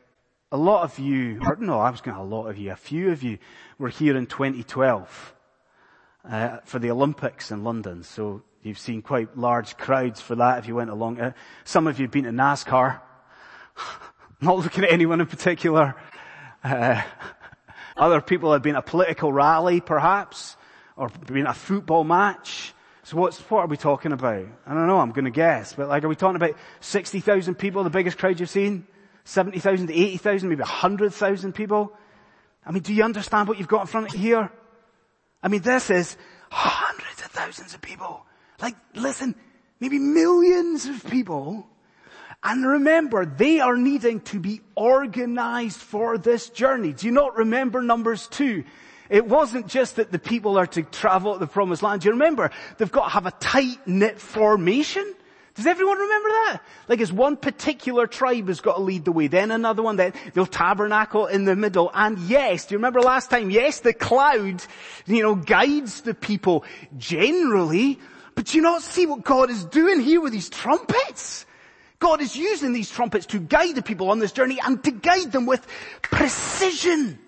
a 0.53 0.59
lot 0.59 0.83
of 0.83 0.99
you, 0.99 1.41
or 1.41 1.57
no, 1.57 1.81
I 1.81 1.89
was 1.89 2.03
going 2.03 2.19
to 2.19 2.23
a 2.23 2.23
lot 2.23 2.49
of 2.49 2.59
you, 2.59 2.71
a 2.71 2.77
few 2.77 3.13
of 3.13 3.23
you 3.23 3.39
were 3.79 3.89
here 3.89 4.15
in 4.15 4.27
2012 4.27 5.34
uh, 6.29 6.59
for 6.65 6.79
the 6.79 6.91
Olympics 6.91 7.51
in 7.51 7.65
London. 7.65 8.03
So 8.03 8.43
you've 8.63 8.79
seen 8.79 9.03
quite 9.03 9.37
large 9.37 9.77
crowds 9.77 10.21
for 10.21 10.37
that 10.37 10.59
if 10.59 10.69
you 10.69 10.75
went 10.75 10.91
along. 10.91 11.21
Uh, 11.21 11.33
some 11.65 11.87
of 11.87 11.99
you 11.99 12.05
have 12.05 12.13
been 12.13 12.25
to 12.25 12.31
NASCAR. 12.31 13.01
Not 14.41 14.59
looking 14.59 14.85
at 14.85 14.93
anyone 14.93 15.21
in 15.21 15.27
particular. 15.27 15.95
Uh, 16.63 17.03
other 17.97 18.21
people 18.21 18.53
have 18.53 18.63
been 18.63 18.77
a 18.77 18.83
political 18.83 19.33
rally, 19.33 19.81
perhaps, 19.81 20.57
or 20.97 21.09
been 21.27 21.47
a 21.47 21.55
football 21.55 22.05
match. 22.05 22.75
So 23.05 23.19
what's, 23.19 23.39
what 23.51 23.61
are 23.61 23.67
we 23.67 23.77
talking 23.77 24.13
about? 24.13 24.47
I 24.67 24.75
don't 24.75 24.87
know, 24.87 24.99
I'm 24.99 25.11
gonna 25.11 25.31
guess, 25.31 25.75
but 25.75 25.89
like, 25.89 26.05
are 26.05 26.09
we 26.09 26.17
talking 26.17 26.37
about 26.37 26.57
60,000 26.81 27.55
people, 27.55 27.85
the 27.85 27.91
biggest 27.91 28.17
crowd 28.17 28.41
you've 28.41 28.49
seen? 28.49 28.87
70,000 29.25 29.89
to 29.89 29.95
80,000, 29.95 30.49
maybe 30.49 30.61
100,000 30.61 31.53
people? 31.53 31.93
I 32.65 32.73
mean, 32.73 32.83
do 32.83 32.95
you 32.95 33.05
understand 33.05 33.49
what 33.49 33.59
you've 33.59 33.69
got 33.69 33.83
in 33.83 33.87
front 33.89 34.09
of 34.09 34.15
you 34.15 34.21
here? 34.21 34.51
I 35.45 35.49
mean, 35.49 35.61
this 35.61 35.91
is 35.91 36.17
hundreds 36.51 37.21
of 37.21 37.27
thousands 37.27 37.75
of 37.75 37.83
people. 37.83 38.25
Like, 38.63 38.77
listen, 38.95 39.35
maybe 39.79 39.99
millions 39.99 40.87
of 40.87 41.05
people. 41.05 41.67
And 42.43 42.67
remember, 42.67 43.27
they 43.27 43.61
are 43.61 43.77
needing 43.77 44.21
to 44.23 44.41
be 44.41 44.63
organized 44.75 45.79
for 45.79 46.17
this 46.17 46.49
journey. 46.49 46.95
Do 46.95 47.07
you 47.07 47.13
not 47.13 47.37
remember 47.37 47.83
numbers 47.83 48.27
two? 48.27 48.65
It 49.11 49.27
wasn't 49.27 49.67
just 49.67 49.97
that 49.97 50.11
the 50.11 50.19
people 50.19 50.59
are 50.59 50.67
to 50.69 50.83
travel 50.83 51.37
the 51.39 51.47
promised 51.47 51.83
land. 51.83 52.01
Do 52.01 52.09
you 52.09 52.13
remember? 52.13 52.51
They've 52.79 52.91
got 52.91 53.05
to 53.05 53.11
have 53.11 53.27
a 53.27 53.31
tight 53.33 53.87
knit 53.87 54.19
formation. 54.19 55.15
Does 55.55 55.67
everyone 55.67 55.99
remember 55.99 56.29
that? 56.29 56.61
Like 56.89 57.01
it's 57.01 57.13
one 57.13 57.37
particular 57.37 58.09
tribe 58.09 58.49
has 58.49 58.61
got 58.61 58.77
to 58.77 58.83
lead 58.83 59.05
the 59.05 59.13
way, 59.13 59.29
then 59.29 59.53
another 59.53 59.83
one, 59.83 59.97
then 59.97 60.13
they'll 60.33 60.47
tabernacle 60.47 61.27
in 61.27 61.45
the 61.45 61.55
middle. 61.55 61.93
And 61.95 62.19
yes, 62.19 62.67
do 62.67 62.75
you 62.75 62.79
remember 62.79 63.01
last 63.01 63.31
time? 63.31 63.51
Yes, 63.51 63.81
the 63.81 63.93
cloud, 63.93 64.65
you 65.07 65.23
know, 65.23 65.37
guides 65.37 66.01
the 66.01 66.15
people 66.15 66.65
generally, 66.99 68.01
but 68.35 68.47
do 68.47 68.57
you 68.57 68.63
not 68.63 68.83
see 68.83 69.07
what 69.07 69.23
God 69.23 69.49
is 69.49 69.65
doing 69.65 70.01
here 70.01 70.21
with 70.21 70.33
these 70.33 70.49
trumpets? 70.49 71.47
God 72.01 72.21
is 72.21 72.37
using 72.37 72.73
these 72.73 72.91
trumpets 72.91 73.27
to 73.27 73.39
guide 73.39 73.77
the 73.77 73.83
people 73.83 74.11
on 74.11 74.19
this 74.19 74.33
journey 74.33 74.59
and 74.63 74.83
to 74.83 74.91
guide 74.91 75.31
them 75.31 75.47
with 75.47 75.65
precision. 76.03 77.19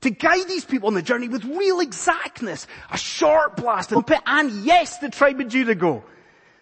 To 0.00 0.10
guide 0.10 0.48
these 0.48 0.64
people 0.64 0.86
on 0.86 0.94
the 0.94 1.02
journey 1.02 1.28
with 1.28 1.44
real 1.44 1.80
exactness. 1.80 2.66
A 2.90 2.96
short 2.96 3.56
blast 3.56 3.92
of 3.92 4.06
trumpet 4.06 4.22
and 4.26 4.50
yes, 4.64 4.98
the 4.98 5.10
tribe 5.10 5.38
of 5.38 5.48
Judah 5.48 5.74
go. 5.74 6.02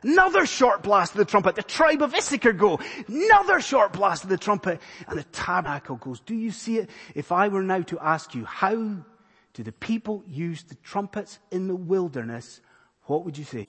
Another 0.06 0.46
short 0.46 0.84
blast 0.84 1.12
of 1.12 1.18
the 1.18 1.24
trumpet. 1.24 1.56
The 1.56 1.64
tribe 1.64 2.00
of 2.00 2.14
Issachar 2.14 2.52
go. 2.52 2.78
Another 3.08 3.60
short 3.60 3.92
blast 3.92 4.22
of 4.22 4.30
the 4.30 4.38
trumpet. 4.38 4.80
And 5.08 5.18
the 5.18 5.24
tabernacle 5.24 5.96
goes. 5.96 6.20
Do 6.20 6.36
you 6.36 6.52
see 6.52 6.78
it? 6.78 6.90
If 7.16 7.32
I 7.32 7.48
were 7.48 7.62
now 7.62 7.82
to 7.82 7.98
ask 7.98 8.32
you, 8.32 8.44
how 8.44 8.76
do 8.76 9.62
the 9.64 9.72
people 9.72 10.22
use 10.28 10.62
the 10.62 10.76
trumpets 10.76 11.40
in 11.50 11.66
the 11.66 11.74
wilderness? 11.74 12.60
What 13.06 13.24
would 13.24 13.36
you 13.36 13.42
say? 13.42 13.66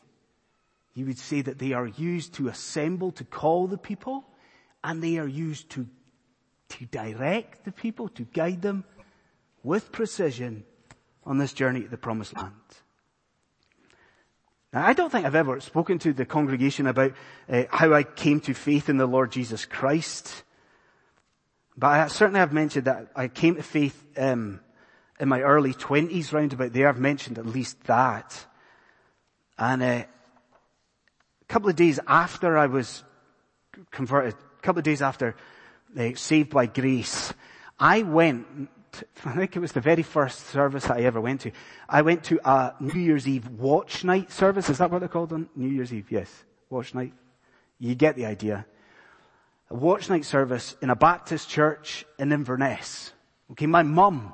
You 0.94 1.08
would 1.08 1.18
say 1.18 1.42
that 1.42 1.58
they 1.58 1.74
are 1.74 1.88
used 1.88 2.36
to 2.36 2.50
assemble, 2.50 3.12
to 3.14 3.24
call 3.24 3.66
the 3.66 3.78
people, 3.78 4.24
and 4.84 5.02
they 5.02 5.18
are 5.18 5.28
used 5.28 5.72
to, 5.72 5.88
to 6.70 6.86
direct 6.86 7.66
the 7.66 7.72
people, 7.72 8.10
to 8.10 8.24
guide 8.24 8.62
them 8.62 8.84
with 9.64 9.92
precision 9.92 10.66
on 11.26 11.40
this 11.40 11.54
journey 11.54 11.82
to 11.82 11.88
the 11.88 11.98
promised 11.98 12.38
land. 12.38 12.54
Now, 14.74 14.86
I 14.86 14.94
don't 14.94 15.10
think 15.10 15.26
I've 15.26 15.36
ever 15.36 15.62
spoken 15.62 15.98
to 16.00 16.12
the 16.12 16.26
congregation 16.26 16.88
about 16.88 17.14
uh, 17.50 17.64
how 17.70 17.94
I 17.94 18.04
came 18.04 18.42
to 18.42 18.54
faith 18.54 18.90
in 18.90 18.98
the 18.98 19.06
Lord 19.06 19.32
Jesus 19.32 19.66
Christ. 19.66 20.44
But 21.78 21.88
I 21.88 22.08
certainly 22.08 22.40
have 22.40 22.52
mentioned 22.52 22.86
that 22.86 23.08
I 23.16 23.30
came 23.30 23.56
to 23.56 23.64
faith 23.64 24.04
um, 24.18 24.60
in 25.20 25.30
my 25.30 25.42
early 25.42 25.74
twenties, 25.74 26.34
round 26.34 26.54
about 26.54 26.74
there. 26.74 26.90
I've 26.90 27.00
mentioned 27.00 27.38
at 27.38 27.46
least 27.46 27.82
that. 27.86 28.46
And 29.58 29.82
uh, 29.82 29.86
a 29.86 30.06
couple 31.48 31.70
of 31.70 31.76
days 31.76 32.00
after 32.06 32.58
I 32.58 32.66
was 32.66 33.04
converted, 33.92 34.34
a 34.34 34.62
couple 34.62 34.80
of 34.80 34.86
days 34.86 35.02
after 35.02 35.36
uh, 35.98 36.10
saved 36.16 36.50
by 36.50 36.66
grace, 36.66 37.34
I 37.80 38.02
went 38.02 38.70
I 39.26 39.34
think 39.34 39.56
it 39.56 39.60
was 39.60 39.72
the 39.72 39.82
very 39.82 40.04
first 40.04 40.48
service 40.48 40.90
I 40.90 41.02
ever 41.02 41.20
went 41.22 41.42
to. 41.42 41.52
I 41.88 42.02
went 42.02 42.24
to 42.26 42.40
a 42.44 42.74
New 42.80 43.00
Year's 43.00 43.28
Eve 43.28 43.48
watch 43.50 44.04
night 44.04 44.32
service. 44.32 44.70
Is 44.70 44.78
that 44.78 44.92
what 44.92 45.00
they're 45.00 45.10
called 45.10 45.34
on 45.34 45.50
New 45.56 45.70
Year's 45.70 45.94
Eve? 45.94 46.12
Yes. 46.12 46.32
Watch 46.70 46.94
night. 46.94 47.14
You 47.80 47.96
get 47.96 48.16
the 48.16 48.26
idea. 48.26 48.66
A 49.70 49.76
watch 49.76 50.10
night 50.10 50.26
service 50.26 50.76
in 50.82 50.90
a 50.90 50.96
Baptist 50.96 51.50
church 51.50 52.06
in 52.18 52.32
Inverness. 52.32 53.14
Okay, 53.52 53.66
my 53.66 53.84
mum 53.84 54.34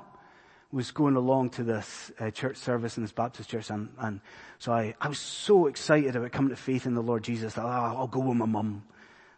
was 0.72 0.90
going 0.90 1.14
along 1.14 1.50
to 1.50 1.62
this 1.62 2.10
uh, 2.18 2.30
church 2.30 2.56
service 2.56 2.96
in 2.96 3.04
this 3.04 3.12
Baptist 3.12 3.48
church 3.48 3.70
and, 3.70 3.90
and 3.98 4.20
so 4.58 4.72
I, 4.72 4.94
I 5.00 5.08
was 5.08 5.20
so 5.20 5.68
excited 5.68 6.16
about 6.16 6.32
coming 6.32 6.50
to 6.50 6.56
faith 6.56 6.84
in 6.84 6.94
the 6.94 7.02
Lord 7.02 7.22
Jesus 7.22 7.54
that 7.54 7.64
oh, 7.64 7.68
I'll 7.68 8.08
go 8.08 8.18
with 8.18 8.36
my 8.36 8.46
mum. 8.46 8.82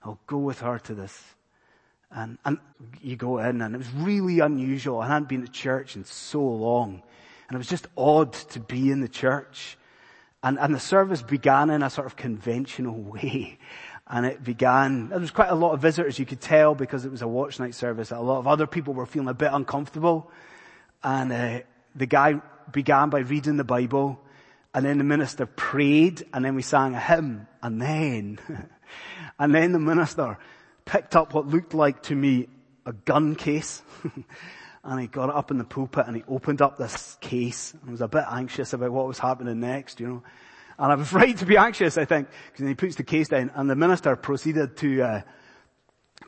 I'll 0.02 0.18
go 0.26 0.38
with 0.38 0.61
her 0.61 0.78
to 0.78 0.95
this 0.95 1.23
and, 2.10 2.38
and 2.44 2.58
you 3.02 3.16
go 3.16 3.38
in 3.38 3.60
and 3.60 3.75
it 3.75 3.78
was 3.78 3.92
really 3.92 4.40
unusual. 4.40 5.00
I 5.00 5.08
hadn't 5.08 5.28
been 5.28 5.42
to 5.42 5.50
church 5.50 5.96
in 5.96 6.04
so 6.04 6.40
long. 6.40 7.02
And 7.48 7.54
it 7.54 7.58
was 7.58 7.68
just 7.68 7.86
odd 7.96 8.32
to 8.32 8.60
be 8.60 8.90
in 8.90 9.00
the 9.00 9.08
church. 9.08 9.76
And, 10.42 10.58
and 10.58 10.75
the 10.75 10.80
service 10.80 11.22
began 11.22 11.70
in 11.70 11.82
a 11.82 11.90
sort 11.90 12.06
of 12.06 12.16
conventional 12.16 13.00
way. 13.00 13.58
And 14.08 14.25
it 14.25 14.44
began, 14.44 15.08
there 15.08 15.18
was 15.18 15.32
quite 15.32 15.50
a 15.50 15.54
lot 15.54 15.72
of 15.72 15.82
visitors, 15.82 16.18
you 16.18 16.26
could 16.26 16.40
tell 16.40 16.76
because 16.76 17.04
it 17.04 17.10
was 17.10 17.22
a 17.22 17.28
watch 17.28 17.58
night 17.58 17.75
service. 17.75 18.12
A 18.12 18.20
lot 18.20 18.38
of 18.38 18.46
other 18.46 18.66
people 18.66 18.94
were 18.94 19.06
feeling 19.06 19.28
a 19.28 19.34
bit 19.34 19.50
uncomfortable. 19.52 20.30
And 21.02 21.32
uh, 21.32 21.60
the 21.96 22.06
guy 22.06 22.40
began 22.70 23.10
by 23.10 23.20
reading 23.20 23.56
the 23.56 23.64
Bible. 23.64 24.20
And 24.72 24.86
then 24.86 24.98
the 24.98 25.04
minister 25.04 25.46
prayed 25.46 26.25
and 26.32 26.44
then 26.44 26.54
we 26.54 26.62
sang 26.62 26.94
a 26.94 27.00
hymn. 27.00 27.48
And 27.62 27.82
then, 27.82 28.38
and 29.40 29.54
then 29.54 29.72
the 29.72 29.80
minister 29.80 30.38
picked 30.87 31.14
up 31.14 31.35
what 31.35 31.47
looked 31.47 31.75
like 31.75 32.02
to 32.05 32.14
me 32.14 32.49
a 32.87 32.95
gun 32.95 33.35
case. 33.35 33.83
and 34.85 35.00
he 35.00 35.07
got 35.07 35.28
it 35.28 35.35
up 35.35 35.50
in 35.50 35.59
the 35.59 35.64
pulpit 35.64 36.07
and 36.07 36.16
he 36.16 36.25
opened 36.28 36.62
up 36.62 36.78
this 36.78 37.19
case 37.21 37.75
and 37.75 37.90
was 37.90 38.00
a 38.00 38.09
bit 38.09 38.25
anxious 38.31 38.73
about 38.73 38.93
what 38.93 39.07
was 39.07 39.19
happening 39.19 39.61
next, 39.61 40.00
you 40.00 40.07
know. 40.09 40.23
And 40.78 40.93
I 40.93 40.95
was 40.95 41.12
right 41.12 41.37
to 41.37 41.45
be 41.45 41.59
anxious, 41.59 41.99
I 41.99 42.07
think, 42.07 42.28
because 42.50 42.66
he 42.66 42.75
puts 42.75 42.97
the 42.97 43.05
case 43.05 43.28
down 43.28 43.50
and 43.55 43.69
the 43.69 43.76
minister 43.76 44.16
proceeded 44.16 44.78
to, 44.78 45.02
uh, 45.02 45.21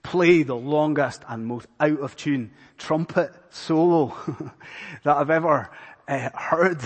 play 0.03 0.43
the 0.43 0.57
longest 0.57 1.23
and 1.29 1.47
most 1.47 1.67
out 1.81 2.01
of 2.01 2.17
tune 2.17 2.51
trumpet 2.77 3.33
solo 3.51 4.15
that 5.05 5.17
I've 5.17 5.31
ever 5.31 5.71
uh, 6.07 6.31
heard 6.35 6.81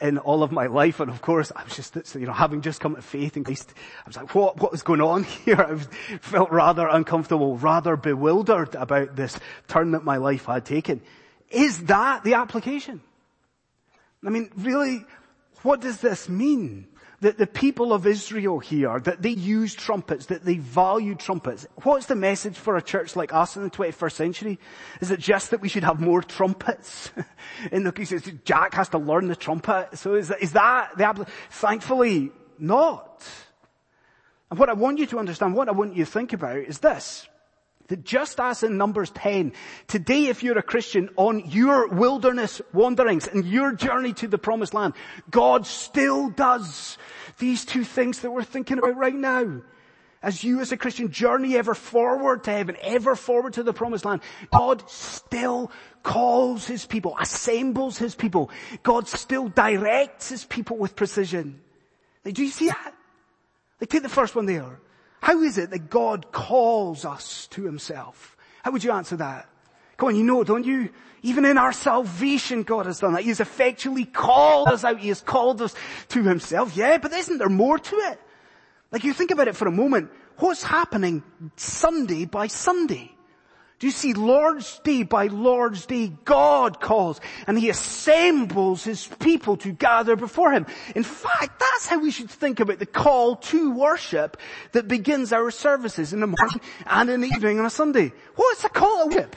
in 0.00 0.18
all 0.18 0.42
of 0.42 0.52
my 0.52 0.66
life. 0.66 1.00
And 1.00 1.10
of 1.10 1.22
course, 1.22 1.52
I 1.54 1.64
was 1.64 1.76
just, 1.76 2.14
you 2.14 2.26
know, 2.26 2.32
having 2.32 2.60
just 2.60 2.80
come 2.80 2.94
to 2.96 3.02
faith 3.02 3.36
in 3.36 3.44
Christ, 3.44 3.72
I 4.04 4.08
was 4.08 4.16
like, 4.16 4.34
what, 4.34 4.60
what 4.60 4.72
was 4.72 4.82
going 4.82 5.00
on 5.00 5.24
here? 5.44 5.60
I 5.60 5.76
felt 6.18 6.50
rather 6.50 6.86
uncomfortable, 6.86 7.56
rather 7.56 7.96
bewildered 7.96 8.74
about 8.74 9.16
this 9.16 9.38
turn 9.68 9.92
that 9.92 10.04
my 10.04 10.16
life 10.16 10.46
had 10.46 10.64
taken. 10.64 11.00
Is 11.50 11.84
that 11.84 12.24
the 12.24 12.34
application? 12.34 13.00
I 14.24 14.30
mean, 14.30 14.50
really, 14.56 15.04
what 15.62 15.80
does 15.80 15.98
this 16.00 16.28
mean? 16.28 16.88
That 17.20 17.38
the 17.38 17.46
people 17.46 17.92
of 17.92 18.06
Israel 18.06 18.58
here, 18.58 19.00
that 19.00 19.22
they 19.22 19.30
use 19.30 19.74
trumpets, 19.74 20.26
that 20.26 20.44
they 20.44 20.58
value 20.58 21.14
trumpets. 21.14 21.66
What's 21.82 22.06
the 22.06 22.14
message 22.14 22.56
for 22.56 22.76
a 22.76 22.82
church 22.82 23.16
like 23.16 23.32
us 23.32 23.56
in 23.56 23.62
the 23.62 23.70
21st 23.70 24.12
century? 24.12 24.58
Is 25.00 25.10
it 25.10 25.20
just 25.20 25.50
that 25.50 25.60
we 25.60 25.68
should 25.68 25.84
have 25.84 26.00
more 26.00 26.22
trumpets? 26.22 27.10
in 27.72 27.84
the 27.84 27.92
case, 27.92 28.12
Jack 28.44 28.74
has 28.74 28.90
to 28.90 28.98
learn 28.98 29.28
the 29.28 29.36
trumpet. 29.36 29.96
So 29.96 30.14
is, 30.14 30.30
is 30.40 30.52
that 30.52 30.90
the, 30.96 31.26
thankfully 31.50 32.32
not. 32.58 33.26
And 34.50 34.58
what 34.58 34.68
I 34.68 34.74
want 34.74 34.98
you 34.98 35.06
to 35.06 35.18
understand, 35.18 35.54
what 35.54 35.68
I 35.68 35.72
want 35.72 35.96
you 35.96 36.04
to 36.04 36.10
think 36.10 36.32
about 36.32 36.58
is 36.58 36.78
this. 36.78 37.26
That 37.88 38.04
just 38.04 38.40
as 38.40 38.62
in 38.62 38.76
Numbers 38.76 39.10
10, 39.10 39.52
today 39.86 40.26
if 40.26 40.42
you're 40.42 40.58
a 40.58 40.62
Christian 40.62 41.08
on 41.16 41.48
your 41.50 41.88
wilderness 41.88 42.60
wanderings 42.72 43.28
and 43.28 43.44
your 43.44 43.72
journey 43.72 44.12
to 44.14 44.28
the 44.28 44.38
promised 44.38 44.74
land, 44.74 44.94
God 45.30 45.66
still 45.66 46.30
does 46.30 46.98
these 47.38 47.64
two 47.64 47.84
things 47.84 48.20
that 48.20 48.30
we're 48.30 48.42
thinking 48.42 48.78
about 48.78 48.96
right 48.96 49.14
now. 49.14 49.62
As 50.22 50.42
you 50.42 50.60
as 50.60 50.72
a 50.72 50.76
Christian 50.76 51.12
journey 51.12 51.56
ever 51.56 51.74
forward 51.74 52.42
to 52.44 52.50
heaven, 52.50 52.76
ever 52.82 53.14
forward 53.14 53.52
to 53.52 53.62
the 53.62 53.72
promised 53.72 54.04
land, 54.04 54.22
God 54.50 54.88
still 54.90 55.70
calls 56.02 56.66
His 56.66 56.84
people, 56.84 57.16
assembles 57.20 57.98
His 57.98 58.16
people. 58.16 58.50
God 58.82 59.06
still 59.06 59.48
directs 59.48 60.30
His 60.30 60.44
people 60.44 60.78
with 60.78 60.96
precision. 60.96 61.60
Like, 62.24 62.34
do 62.34 62.42
you 62.42 62.50
see 62.50 62.66
that? 62.66 62.94
Like 63.80 63.90
take 63.90 64.02
the 64.02 64.08
first 64.08 64.34
one 64.34 64.46
there. 64.46 64.80
How 65.20 65.42
is 65.42 65.58
it 65.58 65.70
that 65.70 65.90
God 65.90 66.32
calls 66.32 67.04
us 67.04 67.46
to 67.48 67.64
himself? 67.64 68.36
How 68.62 68.70
would 68.70 68.84
you 68.84 68.92
answer 68.92 69.16
that? 69.16 69.48
Come 69.96 70.10
on, 70.10 70.16
you 70.16 70.24
know, 70.24 70.44
don't 70.44 70.64
you? 70.64 70.90
Even 71.22 71.44
in 71.44 71.58
our 71.58 71.72
salvation, 71.72 72.62
God 72.62 72.86
has 72.86 73.00
done 73.00 73.14
that. 73.14 73.22
He 73.22 73.28
has 73.28 73.40
effectually 73.40 74.04
called 74.04 74.68
us 74.68 74.84
out. 74.84 74.98
He 74.98 75.08
has 75.08 75.20
called 75.20 75.62
us 75.62 75.74
to 76.10 76.22
himself. 76.22 76.76
Yeah, 76.76 76.98
but 76.98 77.12
isn't 77.12 77.38
there 77.38 77.48
more 77.48 77.78
to 77.78 77.96
it? 77.96 78.20
Like 78.92 79.04
you 79.04 79.12
think 79.12 79.30
about 79.30 79.48
it 79.48 79.56
for 79.56 79.66
a 79.66 79.72
moment. 79.72 80.10
What's 80.36 80.62
happening 80.62 81.22
Sunday 81.56 82.26
by 82.26 82.46
Sunday? 82.46 83.15
Do 83.78 83.86
you 83.86 83.90
see 83.90 84.14
Lord's 84.14 84.78
Day 84.80 85.02
by 85.02 85.26
Lord's 85.26 85.84
Day, 85.84 86.12
God 86.24 86.80
calls 86.80 87.20
and 87.46 87.58
He 87.58 87.68
assembles 87.68 88.84
His 88.84 89.06
people 89.06 89.58
to 89.58 89.72
gather 89.72 90.16
before 90.16 90.52
Him. 90.52 90.66
In 90.94 91.02
fact, 91.02 91.60
that's 91.60 91.86
how 91.86 91.98
we 91.98 92.10
should 92.10 92.30
think 92.30 92.60
about 92.60 92.78
the 92.78 92.86
call 92.86 93.36
to 93.36 93.72
worship 93.72 94.38
that 94.72 94.88
begins 94.88 95.32
our 95.32 95.50
services 95.50 96.14
in 96.14 96.20
the 96.20 96.26
morning 96.26 96.60
and 96.86 97.10
in 97.10 97.20
the 97.20 97.28
evening 97.28 97.58
on 97.58 97.66
a 97.66 97.70
Sunday. 97.70 98.12
What's 98.34 98.64
a 98.64 98.70
call 98.70 99.10
to 99.10 99.16
worship? 99.16 99.36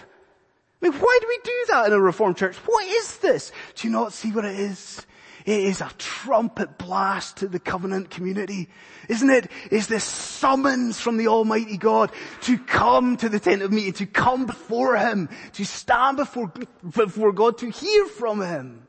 I 0.82 0.90
mean, 0.90 0.98
why 0.98 1.20
do 1.22 1.28
we 1.28 1.40
do 1.44 1.66
that 1.70 1.88
in 1.88 1.94
a 1.94 2.00
Reformed 2.00 2.38
church? 2.38 2.56
What 2.66 2.88
is 2.88 3.18
this? 3.18 3.52
Do 3.76 3.88
you 3.88 3.92
not 3.92 4.14
see 4.14 4.32
what 4.32 4.46
it 4.46 4.58
is? 4.58 5.06
It 5.50 5.64
is 5.64 5.82
a 5.82 5.90
trumpet 5.98 6.78
blast 6.78 7.38
to 7.38 7.48
the 7.48 7.58
covenant 7.58 8.12
community. 8.12 8.70
Isn't 9.08 9.32
it? 9.32 9.46
it? 9.46 9.52
Is 9.72 9.88
this 9.88 10.04
summons 10.04 11.00
from 11.00 11.18
the 11.18 11.28
Almighty 11.28 11.76
God 11.76 12.12
to 12.42 12.60
come 12.60 13.18
to 13.18 13.30
the 13.30 13.40
tent 13.40 13.64
of 13.64 13.72
meeting, 13.72 13.94
to 13.94 14.06
come 14.06 14.46
before 14.46 14.96
Him, 14.96 15.28
to 15.54 15.66
stand 15.66 16.18
before, 16.18 16.54
before 16.88 17.32
God, 17.32 17.58
to 17.58 17.72
hear 17.72 18.06
from 18.06 18.42
Him. 18.42 18.86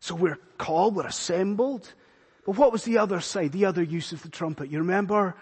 So 0.00 0.14
we're 0.14 0.38
called, 0.56 0.96
we're 0.96 1.06
assembled. 1.06 1.92
But 2.46 2.56
what 2.56 2.72
was 2.72 2.84
the 2.84 2.96
other 2.96 3.20
side, 3.20 3.52
the 3.52 3.66
other 3.66 3.82
use 3.82 4.12
of 4.12 4.22
the 4.22 4.30
trumpet? 4.30 4.70
You 4.70 4.78
remember? 4.78 5.36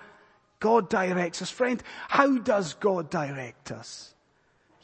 God 0.59 0.91
directs 0.91 1.41
us. 1.41 1.51
Friend, 1.51 1.81
how 2.09 2.37
does 2.39 2.75
God 2.75 3.11
direct 3.11 3.71
us? 3.71 4.13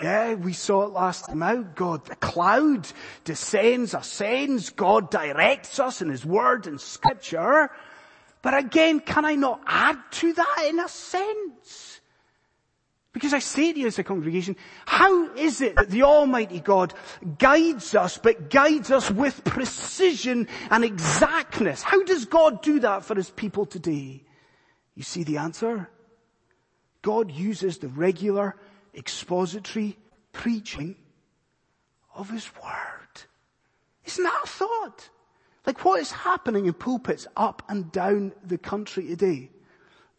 Yeah, 0.00 0.34
we 0.34 0.52
saw 0.52 0.82
it 0.82 0.92
last 0.92 1.26
time 1.26 1.42
out. 1.42 1.74
God, 1.74 2.04
the 2.04 2.16
cloud 2.16 2.86
descends, 3.24 3.94
ascends. 3.94 4.70
God 4.70 5.10
directs 5.10 5.80
us 5.80 6.02
in 6.02 6.10
His 6.10 6.24
Word 6.24 6.66
and 6.66 6.80
Scripture. 6.80 7.70
But 8.42 8.56
again, 8.56 9.00
can 9.00 9.24
I 9.24 9.36
not 9.36 9.62
add 9.66 9.98
to 10.12 10.32
that 10.34 10.66
in 10.68 10.80
a 10.80 10.88
sense? 10.88 12.00
Because 13.14 13.32
I 13.32 13.38
say 13.38 13.72
to 13.72 13.80
you 13.80 13.86
as 13.86 13.98
a 13.98 14.04
congregation, 14.04 14.56
how 14.84 15.32
is 15.34 15.62
it 15.62 15.76
that 15.76 15.88
the 15.88 16.02
Almighty 16.02 16.60
God 16.60 16.92
guides 17.38 17.94
us, 17.94 18.18
but 18.18 18.50
guides 18.50 18.90
us 18.90 19.10
with 19.10 19.42
precision 19.44 20.46
and 20.70 20.84
exactness? 20.84 21.82
How 21.82 22.02
does 22.02 22.26
God 22.26 22.60
do 22.60 22.80
that 22.80 23.06
for 23.06 23.14
His 23.14 23.30
people 23.30 23.64
today? 23.64 24.22
You 24.94 25.02
see 25.02 25.24
the 25.24 25.38
answer? 25.38 25.88
God 27.00 27.30
uses 27.30 27.78
the 27.78 27.88
regular 27.88 28.56
expository 28.96 29.96
preaching 30.32 30.96
of 32.14 32.30
His 32.30 32.50
Word. 32.62 33.22
Isn't 34.04 34.24
that 34.24 34.40
a 34.44 34.46
thought? 34.46 35.08
Like 35.66 35.84
what 35.84 36.00
is 36.00 36.12
happening 36.12 36.66
in 36.66 36.72
pulpits 36.72 37.26
up 37.36 37.62
and 37.68 37.90
down 37.90 38.32
the 38.44 38.58
country 38.58 39.06
today? 39.08 39.50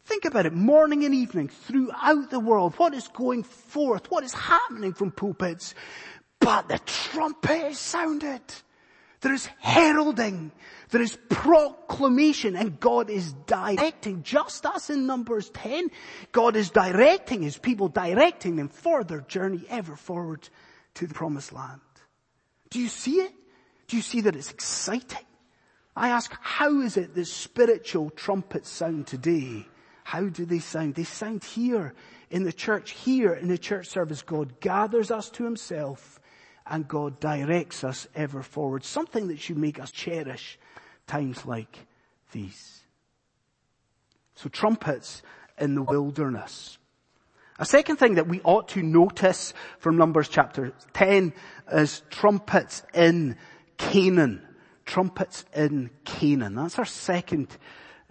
Think 0.06 0.26
about 0.26 0.46
it, 0.46 0.54
morning 0.54 1.04
and 1.04 1.14
evening, 1.14 1.50
throughout 1.50 2.30
the 2.30 2.40
world. 2.40 2.76
What 2.78 2.94
is 2.94 3.10
going 3.10 3.44
forth? 3.44 4.10
What 4.10 4.24
is 4.24 4.34
happening 4.34 4.94
from 4.94 5.12
pulpits? 5.12 5.74
But 6.40 6.70
the 6.70 6.80
trumpet 6.86 7.72
is 7.72 7.80
sounded. 7.80 8.42
There 9.22 9.34
is 9.34 9.48
heralding. 9.60 10.52
There 10.90 11.02
is 11.02 11.18
proclamation 11.30 12.56
and 12.56 12.80
God 12.80 13.10
is 13.10 13.34
directing, 13.46 14.24
just 14.24 14.66
as 14.66 14.90
in 14.90 15.06
Numbers 15.06 15.50
10, 15.50 15.90
God 16.32 16.56
is 16.56 16.70
directing 16.70 17.42
His 17.42 17.58
people, 17.58 17.90
directing 17.90 18.56
them 18.56 18.70
for 18.70 19.04
their 19.04 19.22
journey 19.22 19.66
ever 19.70 19.96
forward 19.96 20.48
to 20.96 21.08
the 21.08 21.14
promised 21.14 21.52
land. 21.52 21.82
Do 22.70 22.80
you 22.80 22.88
see 22.88 23.22
it? 23.22 23.34
Do 23.88 23.98
you 23.98 24.04
see 24.04 24.22
that 24.22 24.36
it's 24.36 24.52
exciting? 24.52 25.26
I 25.96 26.10
ask, 26.10 26.32
how 26.42 26.82
is 26.82 26.96
it 26.96 27.16
that 27.16 27.26
spiritual 27.26 28.12
trumpets 28.12 28.70
sound 28.70 29.08
today? 29.08 29.66
How 30.04 30.26
do 30.26 30.46
they 30.46 30.60
sound? 30.60 30.96
They 30.96 31.04
sound 31.04 31.44
here 31.44 31.96
in 32.30 32.44
the 32.44 32.54
church, 32.54 32.92
here 32.92 33.34
in 33.34 33.48
the 33.48 33.58
church 33.58 33.88
service. 33.88 34.22
God 34.22 34.60
gathers 34.60 35.12
us 35.12 35.30
to 35.32 35.44
Himself 35.44 36.17
and 36.70 36.88
God 36.88 37.20
directs 37.20 37.84
us 37.84 38.08
ever 38.16 38.44
forward. 38.44 38.84
Something 38.84 39.28
that 39.28 39.40
should 39.40 39.58
make 39.58 39.80
us 39.80 39.92
cherish 39.92 40.60
times 41.08 41.46
like 41.46 41.78
these. 42.32 42.82
So 44.36 44.50
trumpets 44.50 45.24
in 45.58 45.76
the 45.76 45.82
wilderness. 45.82 46.78
A 47.60 47.66
second 47.66 47.96
thing 47.98 48.16
that 48.16 48.28
we 48.28 48.40
ought 48.44 48.68
to 48.70 48.84
notice 48.84 49.54
from 49.80 49.98
Numbers 49.98 50.30
chapter 50.30 50.74
10 50.94 51.34
is 51.72 52.04
trumpets 52.12 52.84
in 52.94 53.36
Canaan. 53.78 54.46
Trumpets 54.86 55.44
in 55.56 55.90
Canaan. 56.06 56.56
That's 56.56 56.78
our 56.78 56.86
second 56.86 57.58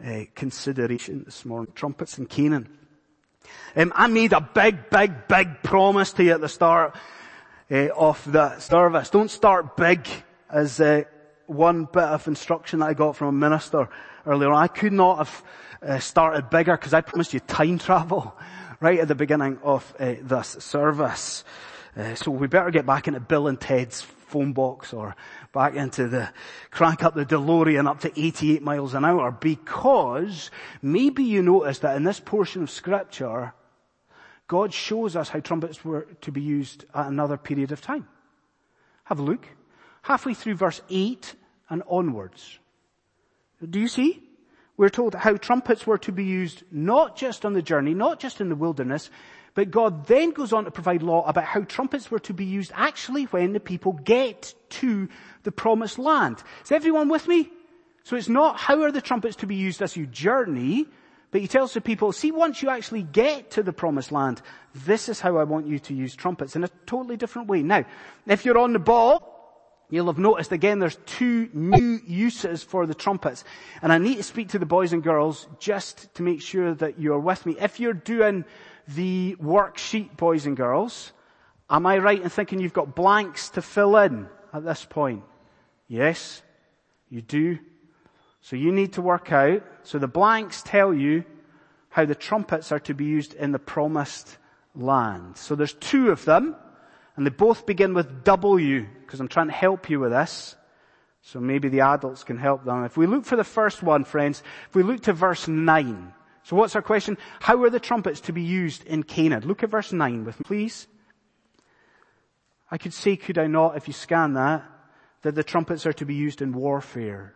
uh, 0.04 0.22
consideration 0.34 1.22
this 1.24 1.44
morning. 1.44 1.72
Trumpets 1.74 2.18
in 2.18 2.26
Canaan. 2.26 2.68
Um, 3.76 3.92
I 3.94 4.08
made 4.08 4.32
a 4.32 4.40
big, 4.40 4.90
big, 4.90 5.28
big 5.28 5.62
promise 5.62 6.12
to 6.14 6.24
you 6.24 6.32
at 6.32 6.40
the 6.40 6.48
start 6.48 6.96
uh, 7.70 7.88
of 7.96 8.30
the 8.30 8.58
service. 8.58 9.10
Don't 9.10 9.30
start 9.30 9.76
big 9.76 10.08
as 10.50 10.80
uh, 10.80 11.02
one 11.46 11.84
bit 11.84 12.04
of 12.04 12.26
instruction 12.28 12.80
that 12.80 12.86
I 12.86 12.94
got 12.94 13.16
from 13.16 13.28
a 13.28 13.32
minister 13.32 13.88
earlier. 14.24 14.52
I 14.52 14.68
could 14.68 14.92
not 14.92 15.18
have 15.18 15.44
uh, 15.82 15.98
started 15.98 16.50
bigger 16.50 16.76
because 16.76 16.94
I 16.94 17.00
promised 17.00 17.34
you 17.34 17.40
time 17.40 17.78
travel 17.80 18.36
right 18.80 19.00
at 19.00 19.08
the 19.08 19.14
beginning 19.14 19.58
of 19.62 19.94
this 19.98 20.56
service. 20.60 21.44
So 22.16 22.30
we 22.30 22.46
better 22.46 22.70
get 22.70 22.84
back 22.84 23.08
into 23.08 23.20
Bill 23.20 23.48
and 23.48 23.58
Ted's 23.58 24.02
phone 24.02 24.52
box 24.52 24.92
or 24.92 25.16
back 25.52 25.74
into 25.74 26.08
the, 26.08 26.30
crank 26.70 27.02
up 27.02 27.14
the 27.14 27.24
DeLorean 27.24 27.88
up 27.88 28.00
to 28.00 28.12
88 28.20 28.62
miles 28.62 28.94
an 28.94 29.04
hour 29.04 29.30
because 29.30 30.50
maybe 30.82 31.24
you 31.24 31.42
notice 31.42 31.78
that 31.78 31.96
in 31.96 32.04
this 32.04 32.20
portion 32.20 32.62
of 32.62 32.70
scripture, 32.70 33.54
God 34.48 34.72
shows 34.72 35.16
us 35.16 35.28
how 35.28 35.40
trumpets 35.40 35.84
were 35.84 36.06
to 36.20 36.32
be 36.32 36.40
used 36.40 36.84
at 36.94 37.06
another 37.06 37.36
period 37.36 37.72
of 37.72 37.80
time. 37.80 38.06
Have 39.04 39.18
a 39.18 39.22
look 39.22 39.46
halfway 40.02 40.34
through 40.34 40.54
verse 40.54 40.80
8 40.88 41.34
and 41.68 41.82
onwards. 41.88 42.58
Do 43.68 43.80
you 43.80 43.88
see? 43.88 44.22
We're 44.76 44.88
told 44.88 45.14
how 45.14 45.36
trumpets 45.36 45.86
were 45.86 45.98
to 45.98 46.12
be 46.12 46.24
used 46.24 46.62
not 46.70 47.16
just 47.16 47.44
on 47.44 47.54
the 47.54 47.62
journey, 47.62 47.94
not 47.94 48.20
just 48.20 48.40
in 48.40 48.48
the 48.48 48.54
wilderness, 48.54 49.10
but 49.54 49.70
God 49.70 50.06
then 50.06 50.32
goes 50.32 50.52
on 50.52 50.66
to 50.66 50.70
provide 50.70 51.02
law 51.02 51.26
about 51.26 51.44
how 51.44 51.62
trumpets 51.62 52.10
were 52.10 52.18
to 52.20 52.34
be 52.34 52.44
used 52.44 52.72
actually 52.74 53.24
when 53.24 53.54
the 53.54 53.60
people 53.60 53.94
get 53.94 54.54
to 54.68 55.08
the 55.44 55.52
promised 55.52 55.98
land. 55.98 56.42
Is 56.62 56.72
everyone 56.72 57.08
with 57.08 57.26
me? 57.26 57.50
So 58.04 58.16
it's 58.16 58.28
not 58.28 58.58
how 58.58 58.82
are 58.82 58.92
the 58.92 59.00
trumpets 59.00 59.36
to 59.36 59.46
be 59.46 59.56
used 59.56 59.80
as 59.80 59.96
you 59.96 60.06
journey, 60.06 60.86
but 61.30 61.40
he 61.40 61.48
tells 61.48 61.74
the 61.74 61.80
people, 61.80 62.12
see 62.12 62.32
once 62.32 62.62
you 62.62 62.70
actually 62.70 63.02
get 63.02 63.50
to 63.52 63.62
the 63.62 63.72
promised 63.72 64.12
land, 64.12 64.40
this 64.74 65.08
is 65.08 65.20
how 65.20 65.36
I 65.36 65.44
want 65.44 65.66
you 65.66 65.78
to 65.80 65.94
use 65.94 66.14
trumpets 66.14 66.56
in 66.56 66.64
a 66.64 66.70
totally 66.86 67.16
different 67.16 67.48
way. 67.48 67.62
Now, 67.62 67.84
if 68.26 68.44
you're 68.44 68.58
on 68.58 68.72
the 68.72 68.78
ball, 68.78 69.36
You'll 69.88 70.06
have 70.06 70.18
noticed 70.18 70.50
again 70.50 70.80
there's 70.80 70.98
two 71.06 71.48
new 71.52 72.00
uses 72.06 72.62
for 72.62 72.86
the 72.86 72.94
trumpets. 72.94 73.44
And 73.82 73.92
I 73.92 73.98
need 73.98 74.16
to 74.16 74.22
speak 74.22 74.48
to 74.48 74.58
the 74.58 74.66
boys 74.66 74.92
and 74.92 75.02
girls 75.02 75.46
just 75.60 76.12
to 76.16 76.22
make 76.22 76.42
sure 76.42 76.74
that 76.74 76.98
you're 76.98 77.20
with 77.20 77.46
me. 77.46 77.56
If 77.60 77.78
you're 77.78 77.94
doing 77.94 78.44
the 78.88 79.36
worksheet, 79.40 80.16
boys 80.16 80.46
and 80.46 80.56
girls, 80.56 81.12
am 81.70 81.86
I 81.86 81.98
right 81.98 82.20
in 82.20 82.28
thinking 82.28 82.58
you've 82.58 82.72
got 82.72 82.96
blanks 82.96 83.50
to 83.50 83.62
fill 83.62 83.96
in 83.98 84.28
at 84.52 84.64
this 84.64 84.84
point? 84.84 85.22
Yes, 85.86 86.42
you 87.08 87.22
do. 87.22 87.58
So 88.46 88.54
you 88.54 88.70
need 88.70 88.92
to 88.92 89.02
work 89.02 89.32
out. 89.32 89.64
So 89.82 89.98
the 89.98 90.06
blanks 90.06 90.62
tell 90.62 90.94
you 90.94 91.24
how 91.88 92.04
the 92.04 92.14
trumpets 92.14 92.70
are 92.70 92.78
to 92.78 92.94
be 92.94 93.04
used 93.04 93.34
in 93.34 93.50
the 93.50 93.58
promised 93.58 94.38
land. 94.76 95.36
So 95.36 95.56
there's 95.56 95.72
two 95.72 96.10
of 96.10 96.24
them. 96.24 96.54
And 97.16 97.26
they 97.26 97.30
both 97.30 97.66
begin 97.66 97.92
with 97.92 98.22
W, 98.22 98.86
because 99.00 99.18
I'm 99.18 99.26
trying 99.26 99.48
to 99.48 99.52
help 99.52 99.90
you 99.90 99.98
with 99.98 100.12
this. 100.12 100.54
So 101.22 101.40
maybe 101.40 101.68
the 101.68 101.80
adults 101.80 102.22
can 102.22 102.38
help 102.38 102.64
them. 102.64 102.84
If 102.84 102.96
we 102.96 103.08
look 103.08 103.24
for 103.24 103.34
the 103.34 103.42
first 103.42 103.82
one, 103.82 104.04
friends, 104.04 104.44
if 104.68 104.76
we 104.76 104.84
look 104.84 105.00
to 105.02 105.12
verse 105.12 105.48
9. 105.48 106.14
So 106.44 106.54
what's 106.54 106.76
our 106.76 106.82
question? 106.82 107.18
How 107.40 107.60
are 107.64 107.70
the 107.70 107.80
trumpets 107.80 108.20
to 108.20 108.32
be 108.32 108.42
used 108.42 108.84
in 108.84 109.02
Canaan? 109.02 109.44
Look 109.44 109.64
at 109.64 109.70
verse 109.70 109.92
9 109.92 110.24
with 110.24 110.38
me, 110.38 110.44
please. 110.44 110.86
I 112.70 112.78
could 112.78 112.94
say, 112.94 113.16
could 113.16 113.38
I 113.38 113.48
not, 113.48 113.76
if 113.76 113.88
you 113.88 113.92
scan 113.92 114.34
that, 114.34 114.62
that 115.22 115.34
the 115.34 115.42
trumpets 115.42 115.84
are 115.84 115.94
to 115.94 116.06
be 116.06 116.14
used 116.14 116.42
in 116.42 116.52
warfare. 116.52 117.35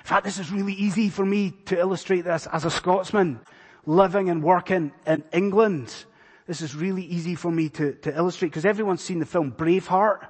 In 0.00 0.04
fact, 0.04 0.24
this 0.24 0.38
is 0.38 0.50
really 0.50 0.72
easy 0.72 1.10
for 1.10 1.24
me 1.24 1.50
to 1.66 1.78
illustrate 1.78 2.22
this 2.22 2.46
as 2.46 2.64
a 2.64 2.70
Scotsman 2.70 3.40
living 3.86 4.30
and 4.30 4.42
working 4.42 4.92
in 5.06 5.24
England. 5.32 5.92
This 6.46 6.60
is 6.62 6.74
really 6.74 7.04
easy 7.04 7.34
for 7.34 7.50
me 7.50 7.68
to, 7.70 7.92
to 7.94 8.16
illustrate 8.16 8.48
because 8.48 8.64
everyone's 8.64 9.02
seen 9.02 9.18
the 9.18 9.26
film 9.26 9.52
Braveheart, 9.52 10.26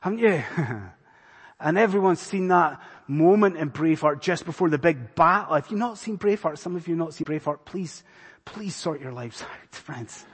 haven't 0.00 0.18
you? 0.18 0.42
and 1.60 1.78
everyone's 1.78 2.20
seen 2.20 2.48
that 2.48 2.82
moment 3.06 3.56
in 3.56 3.70
Braveheart 3.70 4.20
just 4.20 4.44
before 4.44 4.68
the 4.70 4.78
big 4.78 5.14
battle. 5.14 5.54
If 5.54 5.70
you've 5.70 5.78
not 5.78 5.98
seen 5.98 6.18
Braveheart, 6.18 6.58
some 6.58 6.74
of 6.76 6.88
you 6.88 6.94
have 6.94 6.98
not 6.98 7.14
seen 7.14 7.24
Braveheart, 7.24 7.64
please, 7.64 8.02
please 8.44 8.74
sort 8.74 9.00
your 9.00 9.12
lives 9.12 9.42
out, 9.42 9.74
friends. 9.74 10.24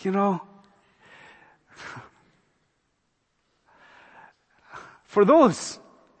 You 0.00 0.10
know? 0.10 0.42
For 5.04 5.24
those 5.24 5.78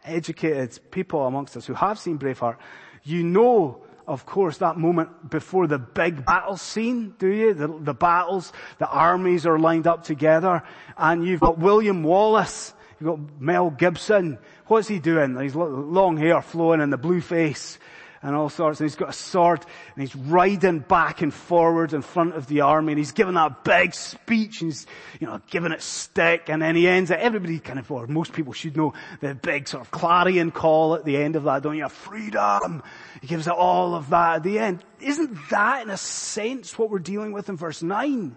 educated 0.08 0.78
people 0.90 1.26
amongst 1.26 1.56
us 1.56 1.66
who 1.66 1.74
have 1.74 1.98
seen 1.98 2.18
Braveheart, 2.18 2.56
you 3.04 3.22
know 3.22 3.82
of 4.08 4.24
course, 4.24 4.56
that 4.58 4.78
moment 4.78 5.28
before 5.28 5.66
the 5.66 5.78
big 5.78 6.24
battle 6.24 6.56
scene, 6.56 7.14
do 7.18 7.28
you? 7.28 7.52
The, 7.52 7.68
the 7.68 7.92
battles, 7.92 8.54
the 8.78 8.88
armies 8.88 9.44
are 9.44 9.58
lined 9.58 9.86
up 9.86 10.02
together, 10.02 10.62
and 10.96 11.26
you've 11.26 11.40
got 11.40 11.58
William 11.58 12.02
Wallace, 12.02 12.72
you've 12.98 13.10
got 13.10 13.40
Mel 13.40 13.68
Gibson. 13.68 14.38
What's 14.66 14.88
he 14.88 14.98
doing? 14.98 15.38
He's 15.38 15.54
long 15.54 16.16
hair 16.16 16.40
flowing 16.40 16.80
and 16.80 16.90
the 16.90 16.96
blue 16.96 17.20
face. 17.20 17.78
And 18.22 18.34
all 18.34 18.48
sorts. 18.48 18.80
And 18.80 18.88
he's 18.88 18.96
got 18.96 19.10
a 19.10 19.12
sword 19.12 19.64
and 19.94 20.02
he's 20.02 20.14
riding 20.14 20.80
back 20.80 21.22
and 21.22 21.32
forward 21.32 21.92
in 21.92 22.02
front 22.02 22.34
of 22.34 22.46
the 22.46 22.62
army 22.62 22.92
and 22.92 22.98
he's 22.98 23.12
giving 23.12 23.34
that 23.34 23.64
big 23.64 23.94
speech 23.94 24.60
and 24.60 24.70
he's, 24.70 24.86
you 25.20 25.26
know, 25.26 25.40
giving 25.50 25.72
it 25.72 25.82
stick 25.82 26.48
and 26.48 26.62
then 26.62 26.76
he 26.76 26.88
ends 26.88 27.10
it. 27.10 27.20
Everybody 27.20 27.58
kind 27.58 27.78
of, 27.78 27.90
or 27.90 28.06
most 28.06 28.32
people 28.32 28.52
should 28.52 28.76
know 28.76 28.94
the 29.20 29.34
big 29.34 29.68
sort 29.68 29.82
of 29.82 29.90
clarion 29.90 30.50
call 30.50 30.94
at 30.94 31.04
the 31.04 31.16
end 31.16 31.36
of 31.36 31.44
that, 31.44 31.62
don't 31.62 31.76
you? 31.76 31.88
Freedom! 31.88 32.82
He 33.20 33.26
gives 33.26 33.46
it 33.46 33.52
all 33.52 33.94
of 33.94 34.10
that 34.10 34.36
at 34.36 34.42
the 34.42 34.58
end. 34.58 34.84
Isn't 35.00 35.36
that 35.50 35.82
in 35.82 35.90
a 35.90 35.96
sense 35.96 36.78
what 36.78 36.90
we're 36.90 36.98
dealing 36.98 37.32
with 37.32 37.48
in 37.48 37.56
verse 37.56 37.82
9? 37.82 38.36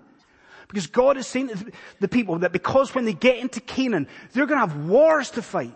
Because 0.67 0.88
God 0.88 1.17
is 1.17 1.28
saying 1.28 1.50
to 1.50 1.72
the 2.00 2.08
people 2.08 2.39
that 2.39 2.54
because 2.54 2.96
when 2.96 3.04
they 3.04 3.13
get 3.13 3.38
into 3.38 3.60
Canaan, 3.60 4.08
they're 4.32 4.46
going 4.46 4.62
to 4.62 4.74
have 4.74 4.86
wars 4.86 5.32
to 5.32 5.41
fight. 5.41 5.76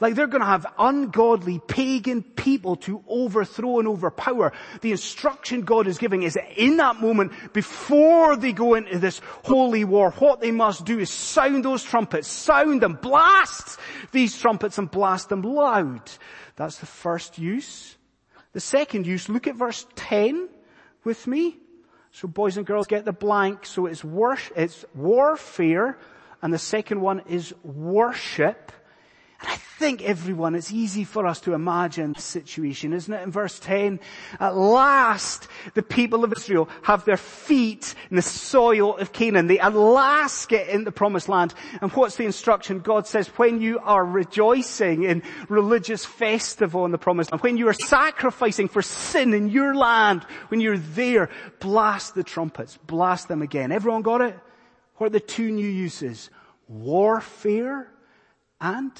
Like 0.00 0.16
they're 0.16 0.26
to 0.40 0.46
have 0.46 0.66
ungodly 0.76 1.60
pagan 1.60 2.22
people 2.22 2.76
to 2.76 3.04
overthrow 3.06 3.78
and 3.78 3.86
overpower. 3.86 4.52
The 4.80 4.90
instruction 4.90 5.62
God 5.62 5.86
is 5.86 5.98
giving 5.98 6.24
is 6.24 6.34
that 6.34 6.60
in 6.60 6.78
that 6.78 7.00
moment, 7.00 7.32
before 7.52 8.36
they 8.36 8.52
go 8.52 8.74
into 8.74 8.98
this 8.98 9.20
holy 9.44 9.84
war, 9.84 10.10
what 10.12 10.40
they 10.40 10.50
must 10.50 10.84
do 10.84 10.98
is 10.98 11.10
sound 11.10 11.64
those 11.64 11.84
trumpets, 11.84 12.26
sound 12.26 12.82
them, 12.82 12.98
blast 13.00 13.78
these 14.10 14.38
trumpets 14.38 14.78
and 14.78 14.90
blast 14.90 15.28
them 15.28 15.42
loud. 15.42 16.10
That's 16.56 16.78
the 16.78 16.86
first 16.86 17.38
use. 17.38 17.96
The 18.52 18.60
second 18.60 19.06
use, 19.06 19.28
look 19.28 19.46
at 19.46 19.56
verse 19.56 19.86
10 19.94 20.48
with 21.04 21.26
me. 21.26 21.56
So 22.10 22.28
boys 22.28 22.56
and 22.56 22.66
girls 22.66 22.86
get 22.86 23.04
the 23.04 23.12
blank. 23.12 23.66
So 23.66 23.86
it's 23.86 24.04
it's 24.56 24.84
warfare, 24.94 25.98
and 26.42 26.52
the 26.52 26.58
second 26.58 27.00
one 27.00 27.22
is 27.28 27.52
worship. 27.62 28.72
I 29.46 29.56
think 29.56 30.02
everyone, 30.02 30.54
it's 30.54 30.72
easy 30.72 31.04
for 31.04 31.26
us 31.26 31.40
to 31.42 31.52
imagine 31.52 32.12
the 32.12 32.20
situation, 32.20 32.92
isn't 32.92 33.12
it? 33.12 33.22
In 33.22 33.30
verse 33.30 33.58
10, 33.58 34.00
at 34.40 34.56
last 34.56 35.48
the 35.74 35.82
people 35.82 36.24
of 36.24 36.32
Israel 36.32 36.68
have 36.82 37.04
their 37.04 37.16
feet 37.16 37.94
in 38.08 38.16
the 38.16 38.22
soil 38.22 38.96
of 38.96 39.12
Canaan. 39.12 39.46
They 39.46 39.58
at 39.58 39.74
last 39.74 40.48
get 40.48 40.68
in 40.68 40.84
the 40.84 40.92
promised 40.92 41.28
land. 41.28 41.54
And 41.80 41.90
what's 41.92 42.16
the 42.16 42.24
instruction? 42.24 42.80
God 42.80 43.06
says, 43.06 43.28
when 43.36 43.60
you 43.60 43.78
are 43.80 44.04
rejoicing 44.04 45.02
in 45.02 45.22
religious 45.48 46.04
festival 46.04 46.84
in 46.84 46.92
the 46.92 46.98
promised 46.98 47.32
land, 47.32 47.42
when 47.42 47.56
you 47.56 47.68
are 47.68 47.74
sacrificing 47.74 48.68
for 48.68 48.82
sin 48.82 49.34
in 49.34 49.48
your 49.48 49.74
land, 49.74 50.22
when 50.48 50.60
you're 50.60 50.78
there, 50.78 51.30
blast 51.60 52.14
the 52.14 52.24
trumpets, 52.24 52.78
blast 52.86 53.28
them 53.28 53.42
again. 53.42 53.72
Everyone 53.72 54.02
got 54.02 54.20
it? 54.20 54.38
What 54.96 55.08
are 55.08 55.10
the 55.10 55.20
two 55.20 55.50
new 55.50 55.68
uses? 55.68 56.30
Warfare 56.68 57.92
and 58.60 58.92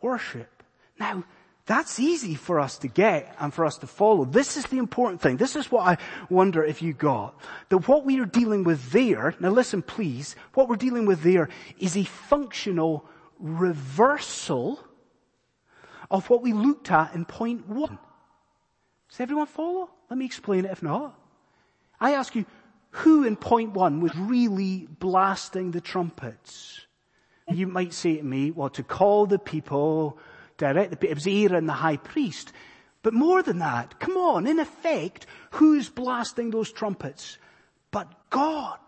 worship. 0.00 0.62
Now, 0.98 1.24
that's 1.66 2.00
easy 2.00 2.34
for 2.34 2.60
us 2.60 2.78
to 2.78 2.88
get 2.88 3.36
and 3.38 3.52
for 3.52 3.66
us 3.66 3.76
to 3.78 3.86
follow. 3.86 4.24
This 4.24 4.56
is 4.56 4.64
the 4.66 4.78
important 4.78 5.20
thing. 5.20 5.36
This 5.36 5.54
is 5.54 5.70
what 5.70 5.86
I 5.86 5.98
wonder 6.30 6.64
if 6.64 6.80
you 6.80 6.94
got. 6.94 7.38
That 7.68 7.86
what 7.86 8.06
we 8.06 8.18
are 8.20 8.26
dealing 8.26 8.64
with 8.64 8.90
there, 8.90 9.34
now 9.38 9.50
listen 9.50 9.82
please, 9.82 10.34
what 10.54 10.68
we're 10.68 10.76
dealing 10.76 11.04
with 11.04 11.22
there 11.22 11.50
is 11.78 11.94
a 11.94 12.04
functional 12.04 13.04
reversal 13.38 14.82
of 16.10 16.30
what 16.30 16.42
we 16.42 16.54
looked 16.54 16.90
at 16.90 17.14
in 17.14 17.26
point 17.26 17.68
one. 17.68 17.98
Does 19.10 19.20
everyone 19.20 19.46
follow? 19.46 19.90
Let 20.08 20.18
me 20.18 20.24
explain 20.24 20.64
it 20.64 20.70
if 20.70 20.82
not. 20.82 21.18
I 22.00 22.14
ask 22.14 22.34
you, 22.34 22.46
who 22.90 23.24
in 23.24 23.36
point 23.36 23.72
one 23.72 24.00
was 24.00 24.16
really 24.16 24.88
blasting 24.98 25.72
the 25.72 25.82
trumpets? 25.82 26.86
You 27.50 27.66
might 27.66 27.92
say 27.92 28.16
to 28.16 28.22
me, 28.22 28.50
well, 28.50 28.70
to 28.70 28.82
call 28.82 29.26
the 29.26 29.38
people, 29.38 30.18
direct 30.56 30.90
the 30.90 30.96
people, 30.96 31.12
it 31.12 31.14
was 31.16 31.26
Aaron 31.26 31.66
the 31.66 31.72
high 31.72 31.96
priest. 31.96 32.52
But 33.02 33.14
more 33.14 33.42
than 33.42 33.60
that, 33.60 34.00
come 34.00 34.16
on, 34.16 34.46
in 34.46 34.58
effect, 34.58 35.26
who's 35.52 35.88
blasting 35.88 36.50
those 36.50 36.70
trumpets? 36.72 37.38
But 37.90 38.12
God. 38.30 38.78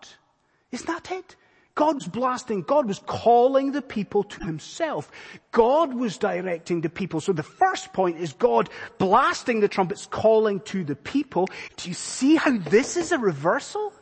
Isn't 0.73 0.87
that 0.87 1.11
it? 1.11 1.37
God's 1.75 2.07
blasting, 2.07 2.63
God 2.63 2.87
was 2.87 2.99
calling 3.07 3.73
the 3.73 3.81
people 3.81 4.25
to 4.25 4.45
himself. 4.45 5.11
God 5.51 5.95
was 5.95 6.19
directing 6.19 6.83
the 6.83 6.91
people. 6.91 7.21
So 7.21 7.33
the 7.33 7.43
first 7.43 7.93
point 7.93 8.19
is 8.19 8.35
God 8.35 8.69
blasting 8.99 9.61
the 9.61 9.69
trumpets, 9.69 10.07
calling 10.07 10.61
to 10.61 10.85
the 10.85 10.97
people. 10.97 11.49
Do 11.77 11.89
you 11.89 11.95
see 11.95 12.35
how 12.35 12.59
this 12.59 12.99
is 12.99 13.13
a 13.13 13.19
reversal? 13.19 13.95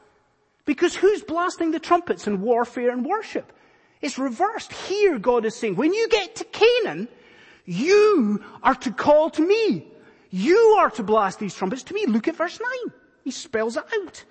Because 0.64 0.96
who's 0.96 1.22
blasting 1.22 1.70
the 1.70 1.78
trumpets 1.78 2.26
in 2.26 2.40
warfare 2.40 2.90
and 2.90 3.06
worship? 3.06 3.52
It's 4.00 4.18
reversed. 4.18 4.72
Here 4.72 5.18
God 5.18 5.44
is 5.44 5.56
saying, 5.56 5.76
when 5.76 5.92
you 5.92 6.08
get 6.08 6.36
to 6.36 6.44
Canaan, 6.44 7.08
you 7.64 8.44
are 8.62 8.74
to 8.76 8.90
call 8.92 9.30
to 9.30 9.42
me. 9.42 9.86
You 10.30 10.76
are 10.78 10.90
to 10.90 11.02
blast 11.02 11.38
these 11.38 11.54
trumpets 11.54 11.82
to 11.84 11.94
me. 11.94 12.06
Look 12.06 12.28
at 12.28 12.36
verse 12.36 12.60
9. 12.84 12.92
He 13.24 13.30
spells 13.30 13.76
it 13.76 13.84
out. 14.02 14.24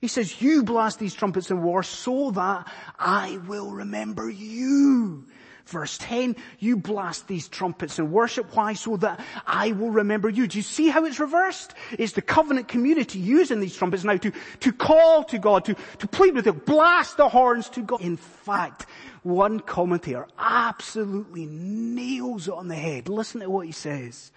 He 0.00 0.08
says, 0.08 0.40
you 0.40 0.62
blast 0.62 0.98
these 0.98 1.14
trumpets 1.14 1.50
in 1.50 1.62
war 1.62 1.82
so 1.82 2.30
that 2.30 2.66
I 2.98 3.38
will 3.46 3.70
remember 3.70 4.30
you. 4.30 5.26
Verse 5.70 5.98
10, 5.98 6.34
you 6.58 6.76
blast 6.76 7.28
these 7.28 7.46
trumpets 7.46 8.00
in 8.00 8.10
worship. 8.10 8.56
Why? 8.56 8.72
So 8.72 8.96
that 8.96 9.24
I 9.46 9.70
will 9.70 9.90
remember 9.90 10.28
you. 10.28 10.48
Do 10.48 10.58
you 10.58 10.62
see 10.62 10.88
how 10.88 11.04
it's 11.04 11.20
reversed? 11.20 11.74
It's 11.92 12.14
the 12.14 12.22
covenant 12.22 12.66
community 12.66 13.20
using 13.20 13.60
these 13.60 13.76
trumpets 13.76 14.02
now 14.02 14.16
to, 14.16 14.32
to 14.60 14.72
call 14.72 15.22
to 15.24 15.38
God, 15.38 15.64
to, 15.66 15.76
to 15.98 16.08
plead 16.08 16.34
with 16.34 16.44
Him, 16.44 16.60
blast 16.66 17.18
the 17.18 17.28
horns 17.28 17.68
to 17.70 17.82
God. 17.82 18.00
In 18.00 18.16
fact, 18.16 18.86
one 19.22 19.60
commentator 19.60 20.26
absolutely 20.36 21.46
nails 21.46 22.48
it 22.48 22.54
on 22.54 22.66
the 22.66 22.74
head. 22.74 23.08
Listen 23.08 23.40
to 23.40 23.48
what 23.48 23.66
he 23.66 23.72
says. 23.72 24.32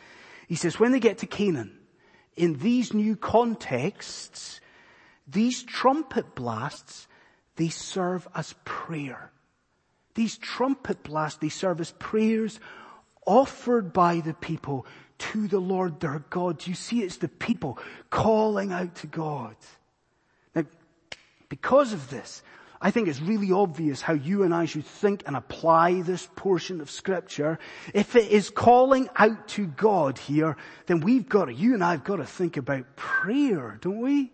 He 0.48 0.54
says, 0.54 0.80
when 0.80 0.92
they 0.92 1.00
get 1.00 1.18
to 1.20 1.26
Canaan, 1.26 1.80
in 2.36 2.60
these 2.60 2.94
new 2.94 3.16
contexts, 3.16 4.62
these 5.28 5.64
trumpet 5.64 6.36
blasts, 6.36 7.08
they 7.56 7.70
serve 7.70 8.28
as 8.36 8.54
prayer. 8.66 9.32
These 10.16 10.38
trumpet 10.38 11.04
blasts, 11.04 11.40
they 11.40 11.50
serve 11.50 11.82
as 11.82 11.92
prayers 11.92 12.60
offered 13.26 13.94
by 13.94 14.20
the 14.20 14.34
people 14.34 14.86
to 15.18 15.48
the 15.48 15.60
Lord 15.60 16.00
their 16.00 16.24
God. 16.30 16.66
You 16.68 16.76
see, 16.76 17.02
it's 17.02 17.18
the 17.18 17.28
people 17.28 17.78
calling 18.10 18.72
out 18.72 18.96
to 18.96 19.08
God. 19.08 19.56
Now, 20.54 20.66
because 21.50 21.94
of 21.94 22.10
this, 22.10 22.44
I 22.82 22.92
think 22.92 23.08
it's 23.08 23.22
really 23.22 23.52
obvious 23.54 24.02
how 24.02 24.14
you 24.14 24.44
and 24.44 24.54
I 24.54 24.66
should 24.66 24.86
think 24.86 25.24
and 25.26 25.38
apply 25.38 26.02
this 26.02 26.28
portion 26.36 26.82
of 26.82 26.92
scripture. 26.92 27.58
If 27.94 28.18
it 28.18 28.30
is 28.30 28.50
calling 28.50 29.08
out 29.16 29.48
to 29.50 29.68
God 29.68 30.18
here, 30.18 30.58
then 30.88 31.00
we've 31.00 31.30
got 31.30 31.46
to, 31.46 31.54
you 31.54 31.76
and 31.76 31.84
I 31.84 31.92
have 31.92 32.04
got 32.04 32.18
to 32.18 32.26
think 32.26 32.58
about 32.58 32.98
prayer, 32.98 33.80
don't 33.82 34.02
we? 34.02 34.34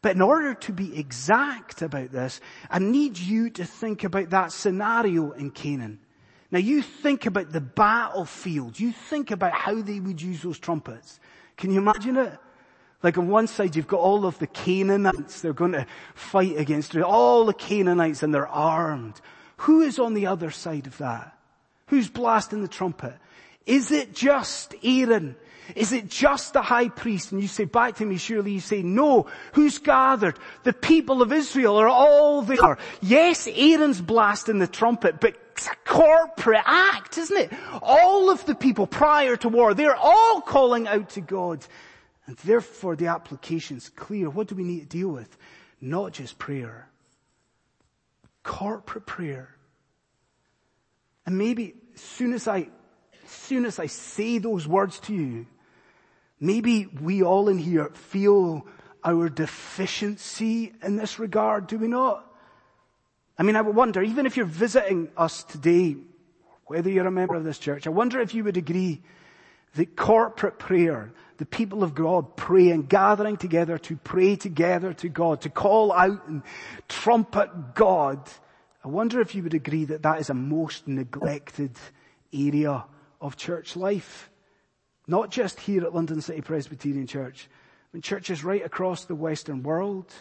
But 0.00 0.14
in 0.14 0.22
order 0.22 0.54
to 0.54 0.72
be 0.72 0.96
exact 0.98 1.82
about 1.82 2.12
this, 2.12 2.40
I 2.70 2.78
need 2.78 3.18
you 3.18 3.50
to 3.50 3.64
think 3.64 4.04
about 4.04 4.30
that 4.30 4.52
scenario 4.52 5.32
in 5.32 5.50
Canaan. 5.50 5.98
Now 6.50 6.60
you 6.60 6.82
think 6.82 7.26
about 7.26 7.52
the 7.52 7.60
battlefield. 7.60 8.78
You 8.78 8.92
think 8.92 9.30
about 9.30 9.52
how 9.52 9.82
they 9.82 10.00
would 10.00 10.22
use 10.22 10.42
those 10.42 10.58
trumpets. 10.58 11.20
Can 11.56 11.72
you 11.72 11.78
imagine 11.78 12.16
it? 12.16 12.38
Like 13.02 13.18
on 13.18 13.28
one 13.28 13.46
side 13.46 13.76
you've 13.76 13.86
got 13.86 14.00
all 14.00 14.24
of 14.24 14.38
the 14.38 14.46
Canaanites. 14.46 15.40
They're 15.40 15.52
going 15.52 15.72
to 15.72 15.86
fight 16.14 16.56
against 16.56 16.96
all 16.96 17.44
the 17.44 17.54
Canaanites 17.54 18.22
and 18.22 18.32
they're 18.32 18.48
armed. 18.48 19.20
Who 19.58 19.82
is 19.82 19.98
on 19.98 20.14
the 20.14 20.26
other 20.26 20.50
side 20.50 20.86
of 20.86 20.96
that? 20.98 21.36
Who's 21.88 22.08
blasting 22.08 22.62
the 22.62 22.68
trumpet? 22.68 23.14
Is 23.66 23.90
it 23.90 24.14
just 24.14 24.74
Aaron 24.82 25.36
is 25.74 25.92
it 25.92 26.08
just 26.08 26.52
the 26.52 26.62
high 26.62 26.88
priest? 26.88 27.32
And 27.32 27.40
you 27.40 27.48
say 27.48 27.64
back 27.64 27.96
to 27.96 28.06
me, 28.06 28.16
surely 28.16 28.52
you 28.52 28.60
say, 28.60 28.82
no. 28.82 29.26
Who's 29.52 29.78
gathered? 29.78 30.38
The 30.64 30.72
people 30.72 31.22
of 31.22 31.32
Israel 31.32 31.76
are 31.76 31.88
all 31.88 32.42
there. 32.42 32.78
Yes, 33.02 33.48
Aaron's 33.50 34.00
blasting 34.00 34.58
the 34.58 34.66
trumpet, 34.66 35.20
but 35.20 35.36
it's 35.52 35.66
a 35.66 35.76
corporate 35.84 36.62
act, 36.64 37.18
isn't 37.18 37.36
it? 37.36 37.52
All 37.82 38.30
of 38.30 38.46
the 38.46 38.54
people 38.54 38.86
prior 38.86 39.36
to 39.36 39.48
war, 39.48 39.74
they're 39.74 39.96
all 39.96 40.40
calling 40.40 40.86
out 40.86 41.10
to 41.10 41.20
God. 41.20 41.66
And 42.26 42.36
therefore 42.38 42.94
the 42.94 43.06
application's 43.06 43.88
clear. 43.88 44.30
What 44.30 44.48
do 44.48 44.54
we 44.54 44.64
need 44.64 44.80
to 44.80 44.86
deal 44.86 45.08
with? 45.08 45.36
Not 45.80 46.12
just 46.12 46.38
prayer. 46.38 46.88
Corporate 48.42 49.06
prayer. 49.06 49.54
And 51.26 51.36
maybe 51.36 51.74
as 51.94 52.00
soon 52.00 52.32
as 52.32 52.46
I, 52.48 52.68
as 53.24 53.30
soon 53.30 53.66
as 53.66 53.78
I 53.78 53.86
say 53.86 54.38
those 54.38 54.66
words 54.66 55.00
to 55.00 55.14
you, 55.14 55.46
Maybe 56.40 56.86
we 56.86 57.22
all 57.22 57.48
in 57.48 57.58
here 57.58 57.90
feel 57.94 58.66
our 59.04 59.28
deficiency 59.28 60.72
in 60.82 60.96
this 60.96 61.18
regard, 61.18 61.66
do 61.66 61.78
we 61.78 61.88
not? 61.88 62.24
I 63.38 63.42
mean, 63.42 63.56
I 63.56 63.60
would 63.60 63.74
wonder, 63.74 64.02
even 64.02 64.26
if 64.26 64.36
you're 64.36 64.46
visiting 64.46 65.10
us 65.16 65.44
today, 65.44 65.96
whether 66.66 66.90
you're 66.90 67.06
a 67.06 67.10
member 67.10 67.34
of 67.34 67.44
this 67.44 67.58
church, 67.58 67.86
I 67.86 67.90
wonder 67.90 68.20
if 68.20 68.34
you 68.34 68.44
would 68.44 68.56
agree 68.56 69.00
that 69.74 69.96
corporate 69.96 70.58
prayer, 70.58 71.12
the 71.36 71.46
people 71.46 71.82
of 71.82 71.94
God 71.94 72.36
praying, 72.36 72.86
gathering 72.86 73.36
together 73.36 73.78
to 73.78 73.96
pray 73.96 74.36
together 74.36 74.92
to 74.94 75.08
God, 75.08 75.42
to 75.42 75.50
call 75.50 75.92
out 75.92 76.26
and 76.26 76.42
trumpet 76.88 77.74
God, 77.74 78.28
I 78.84 78.88
wonder 78.88 79.20
if 79.20 79.34
you 79.34 79.42
would 79.42 79.54
agree 79.54 79.84
that 79.86 80.02
that 80.02 80.20
is 80.20 80.30
a 80.30 80.34
most 80.34 80.88
neglected 80.88 81.76
area 82.32 82.84
of 83.20 83.36
church 83.36 83.76
life. 83.76 84.30
Not 85.08 85.30
just 85.30 85.58
here 85.58 85.84
at 85.84 85.94
London 85.94 86.20
City 86.20 86.42
Presbyterian 86.42 87.06
Church, 87.06 87.48
but 87.92 88.02
churches 88.02 88.44
right 88.44 88.64
across 88.64 89.06
the 89.06 89.14
Western 89.14 89.62
world. 89.62 90.12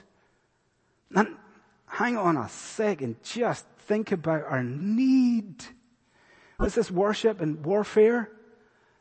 And 1.14 1.36
hang 1.86 2.18
on 2.18 2.38
a 2.38 2.48
second, 2.48 3.18
just 3.22 3.66
think 3.80 4.14
about 4.14 4.46
our 4.46 4.64
need. 4.64 5.64
Is 6.64 6.74
this 6.74 6.90
worship 6.90 7.42
and 7.42 7.64
warfare? 7.66 8.32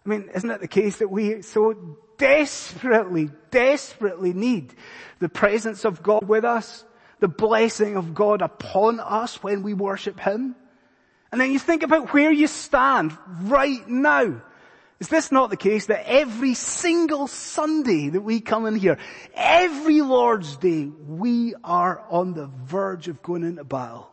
I 0.05 0.09
mean, 0.09 0.29
isn't 0.35 0.51
it 0.51 0.61
the 0.61 0.69
case 0.69 0.97
that 0.97 1.11
we 1.11 1.43
so 1.43 1.97
desperately, 2.19 3.31
desperately 3.53 4.33
need 4.33 4.75
the 5.21 5.29
presence 5.29 5.85
of 5.85 6.03
God 6.03 6.27
with 6.27 6.45
us, 6.45 6.85
the 7.21 7.29
blessing 7.29 7.97
of 7.97 8.13
God 8.13 8.43
upon 8.43 8.99
us 8.99 9.43
when 9.43 9.63
we 9.63 9.73
worship 9.73 10.19
Him? 10.19 10.57
And 11.31 11.41
then 11.41 11.53
you 11.53 11.59
think 11.59 11.83
about 11.83 12.13
where 12.13 12.33
you 12.33 12.47
stand 12.47 13.17
right 13.43 13.87
now. 13.89 14.43
Is 14.99 15.09
this 15.09 15.31
not 15.31 15.51
the 15.51 15.57
case 15.57 15.87
that 15.87 16.09
every 16.09 16.55
single 16.55 17.27
Sunday 17.27 18.09
that 18.09 18.23
we 18.23 18.41
come 18.41 18.65
in 18.67 18.77
here, 18.77 18.99
every 19.35 20.01
Lord's 20.01 20.57
Day, 20.57 20.87
we 20.87 21.55
are 21.63 22.03
on 22.09 22.33
the 22.33 22.47
verge 22.47 23.09
of 23.09 23.23
going 23.23 23.43
into 23.43 23.65
battle? 23.65 24.11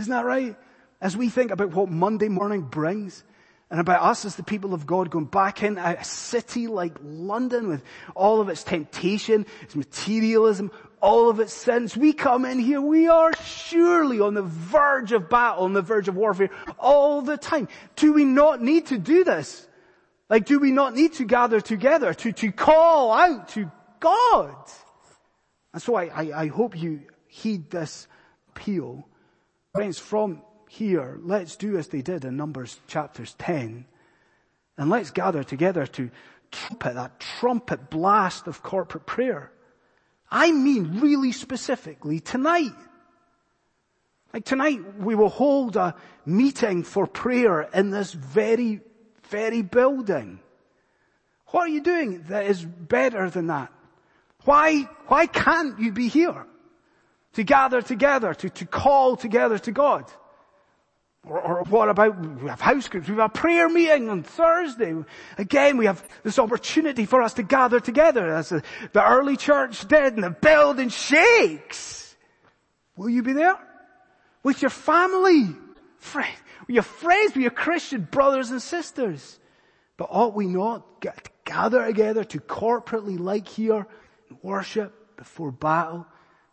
Isn't 0.00 0.10
that 0.10 0.24
right? 0.24 0.56
As 1.00 1.16
we 1.16 1.28
think 1.28 1.52
about 1.52 1.72
what 1.72 1.90
Monday 1.90 2.28
morning 2.28 2.62
brings, 2.62 3.22
and 3.70 3.80
about 3.80 4.02
us 4.02 4.24
as 4.24 4.36
the 4.36 4.42
people 4.42 4.74
of 4.74 4.86
God 4.86 5.10
going 5.10 5.24
back 5.24 5.62
into 5.62 5.84
a 5.84 6.04
city 6.04 6.68
like 6.68 6.96
London 7.02 7.66
with 7.66 7.82
all 8.14 8.40
of 8.40 8.48
its 8.48 8.62
temptation, 8.62 9.46
its 9.62 9.74
materialism, 9.74 10.70
all 11.00 11.28
of 11.28 11.40
its 11.40 11.52
sins. 11.52 11.96
We 11.96 12.12
come 12.12 12.44
in 12.44 12.58
here, 12.58 12.80
we 12.80 13.08
are 13.08 13.32
surely 13.44 14.20
on 14.20 14.34
the 14.34 14.42
verge 14.42 15.12
of 15.12 15.28
battle, 15.28 15.64
on 15.64 15.72
the 15.72 15.82
verge 15.82 16.08
of 16.08 16.14
warfare 16.14 16.50
all 16.78 17.22
the 17.22 17.36
time. 17.36 17.68
Do 17.96 18.12
we 18.12 18.24
not 18.24 18.62
need 18.62 18.86
to 18.86 18.98
do 18.98 19.24
this? 19.24 19.66
Like, 20.30 20.46
do 20.46 20.58
we 20.58 20.70
not 20.70 20.94
need 20.94 21.14
to 21.14 21.24
gather 21.24 21.60
together 21.60 22.14
to, 22.14 22.32
to 22.32 22.52
call 22.52 23.12
out 23.12 23.48
to 23.50 23.70
God? 24.00 24.56
And 25.72 25.82
so 25.82 25.96
I, 25.96 26.04
I, 26.04 26.42
I 26.42 26.46
hope 26.48 26.80
you 26.80 27.02
heed 27.26 27.70
this 27.70 28.06
appeal. 28.48 29.08
Friends, 29.74 29.98
from 29.98 30.42
here, 30.68 31.18
let's 31.22 31.56
do 31.56 31.76
as 31.76 31.88
they 31.88 32.00
did 32.00 32.24
in 32.24 32.36
Numbers 32.36 32.80
chapters 32.86 33.34
10. 33.38 33.86
And 34.78 34.90
let's 34.90 35.10
gather 35.10 35.44
together 35.44 35.86
to 35.86 36.10
trumpet, 36.50 36.94
that 36.94 37.20
trumpet 37.20 37.90
blast 37.90 38.46
of 38.46 38.62
corporate 38.62 39.06
prayer. 39.06 39.52
I 40.30 40.52
mean 40.52 41.00
really 41.00 41.32
specifically 41.32 42.20
tonight. 42.20 42.72
Like 44.32 44.44
tonight 44.44 44.98
we 44.98 45.14
will 45.14 45.28
hold 45.28 45.76
a 45.76 45.94
meeting 46.26 46.82
for 46.82 47.06
prayer 47.06 47.62
in 47.62 47.90
this 47.90 48.12
very, 48.12 48.80
very 49.30 49.62
building. 49.62 50.40
What 51.48 51.62
are 51.62 51.68
you 51.68 51.82
doing 51.82 52.24
that 52.28 52.46
is 52.46 52.64
better 52.64 53.30
than 53.30 53.46
that? 53.48 53.72
Why, 54.44 54.88
why 55.06 55.26
can't 55.26 55.78
you 55.78 55.92
be 55.92 56.08
here? 56.08 56.46
To 57.34 57.44
gather 57.44 57.82
together, 57.82 58.34
to, 58.34 58.50
to 58.50 58.66
call 58.66 59.16
together 59.16 59.58
to 59.58 59.72
God. 59.72 60.10
Or, 61.26 61.40
or, 61.40 61.64
what 61.64 61.88
about, 61.88 62.20
we 62.20 62.50
have 62.50 62.60
house 62.60 62.86
groups, 62.88 63.08
we 63.08 63.14
have 63.16 63.24
a 63.24 63.28
prayer 63.30 63.68
meeting 63.68 64.10
on 64.10 64.22
Thursday. 64.22 64.94
Again, 65.38 65.78
we 65.78 65.86
have 65.86 66.06
this 66.22 66.38
opportunity 66.38 67.06
for 67.06 67.22
us 67.22 67.34
to 67.34 67.42
gather 67.42 67.80
together 67.80 68.34
as 68.34 68.50
the, 68.50 68.62
the 68.92 69.02
early 69.02 69.36
church 69.36 69.88
did 69.88 70.14
and 70.14 70.22
the 70.22 70.30
building 70.30 70.90
shakes. 70.90 72.14
Will 72.96 73.08
you 73.08 73.22
be 73.22 73.32
there? 73.32 73.56
With 74.42 74.60
your 74.60 74.70
family, 74.70 75.56
friend, 75.98 76.36
with 76.66 76.74
your 76.74 76.82
friends, 76.82 77.34
with 77.34 77.42
your 77.42 77.50
Christian 77.50 78.08
brothers 78.10 78.50
and 78.50 78.60
sisters. 78.60 79.38
But 79.96 80.08
ought 80.10 80.34
we 80.34 80.46
not 80.46 81.00
get, 81.00 81.28
gather 81.44 81.84
together 81.86 82.24
to 82.24 82.40
corporately 82.40 83.18
like 83.18 83.46
here, 83.46 83.86
and 84.28 84.38
worship 84.42 85.16
before 85.16 85.52
battle? 85.52 86.06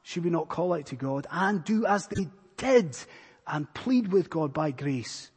Should 0.04 0.24
we 0.24 0.30
not 0.30 0.50
call 0.50 0.74
out 0.74 0.88
to 0.88 0.96
God 0.96 1.28
and 1.32 1.64
do 1.64 1.86
as 1.86 2.08
they 2.08 2.28
did 2.58 2.98
and 3.48 3.72
plead 3.74 4.12
with 4.12 4.30
God 4.30 4.54
by 4.54 4.72
grace 4.72 5.32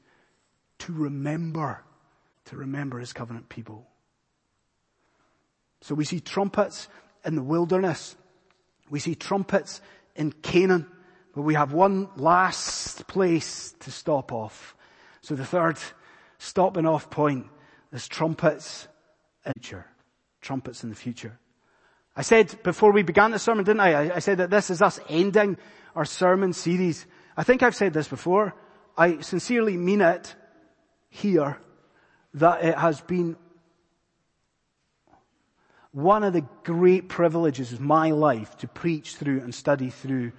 to 0.78 0.92
remember, 0.92 1.82
to 2.46 2.56
remember 2.56 2.98
his 2.98 3.12
covenant 3.12 3.48
people. 3.48 3.86
So 5.80 5.94
we 5.94 6.04
see 6.04 6.20
trumpets 6.20 6.88
in 7.24 7.34
the 7.34 7.42
wilderness. 7.42 8.16
We 8.90 9.00
see 9.00 9.14
trumpets 9.14 9.80
in 10.14 10.32
Canaan. 10.32 10.86
But 11.34 11.42
we 11.42 11.54
have 11.54 11.72
one 11.72 12.08
last 12.16 13.06
place 13.06 13.74
to 13.80 13.90
stop 13.90 14.32
off. 14.32 14.76
So 15.20 15.34
the 15.34 15.44
third 15.44 15.78
stopping 16.38 16.86
off 16.86 17.10
point 17.10 17.46
is 17.92 18.06
trumpets 18.08 18.86
in 19.44 19.52
the 19.54 19.60
future. 19.60 19.86
Trumpets 20.40 20.84
in 20.84 20.90
the 20.90 20.96
future. 20.96 21.38
I 22.16 22.22
said 22.22 22.62
before 22.62 22.92
we 22.92 23.02
began 23.02 23.32
the 23.32 23.38
sermon, 23.38 23.64
didn't 23.64 23.80
I? 23.80 24.14
I 24.14 24.18
said 24.20 24.38
that 24.38 24.50
this 24.50 24.70
is 24.70 24.80
us 24.80 25.00
ending 25.08 25.56
our 25.96 26.04
sermon 26.04 26.52
series 26.52 27.06
I 27.36 27.42
think 27.42 27.62
I've 27.62 27.74
said 27.74 27.92
this 27.92 28.08
before. 28.08 28.54
I 28.96 29.20
sincerely 29.20 29.76
mean 29.76 30.00
it 30.00 30.34
here 31.08 31.58
that 32.34 32.64
it 32.64 32.76
has 32.76 33.00
been 33.00 33.36
one 35.92 36.24
of 36.24 36.32
the 36.32 36.46
great 36.64 37.08
privileges 37.08 37.72
of 37.72 37.80
my 37.80 38.10
life 38.10 38.56
to 38.58 38.68
preach 38.68 39.16
through 39.16 39.40
and 39.40 39.54
study 39.54 39.90
through 39.90 40.32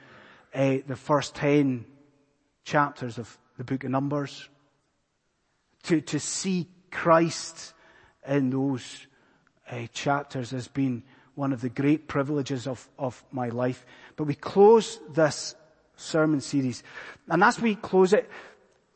uh, 0.56 0.78
the 0.88 0.96
first 0.96 1.36
10 1.36 1.86
chapters 2.64 3.18
of 3.18 3.38
the 3.58 3.64
book 3.64 3.84
of 3.84 3.92
Numbers. 3.92 4.50
To, 5.84 6.02
to 6.02 6.20
see 6.20 6.68
Christ 6.92 7.74
in 8.28 8.50
those 8.50 9.06
uh, 9.70 9.86
chapters 9.94 10.52
has 10.52 10.68
been 10.68 11.04
one 11.36 11.52
of 11.52 11.62
the 11.62 11.70
great 11.70 12.08
privileges 12.08 12.66
of, 12.66 12.88
of 12.98 13.24
my 13.32 13.50
life. 13.50 13.86
But 14.16 14.24
we 14.24 14.36
close 14.36 15.00
this 15.14 15.56
sermon 15.98 16.42
series. 16.42 16.82
And 17.28 17.44
as 17.44 17.60
we 17.60 17.76
close 17.76 18.14
it, 18.14 18.30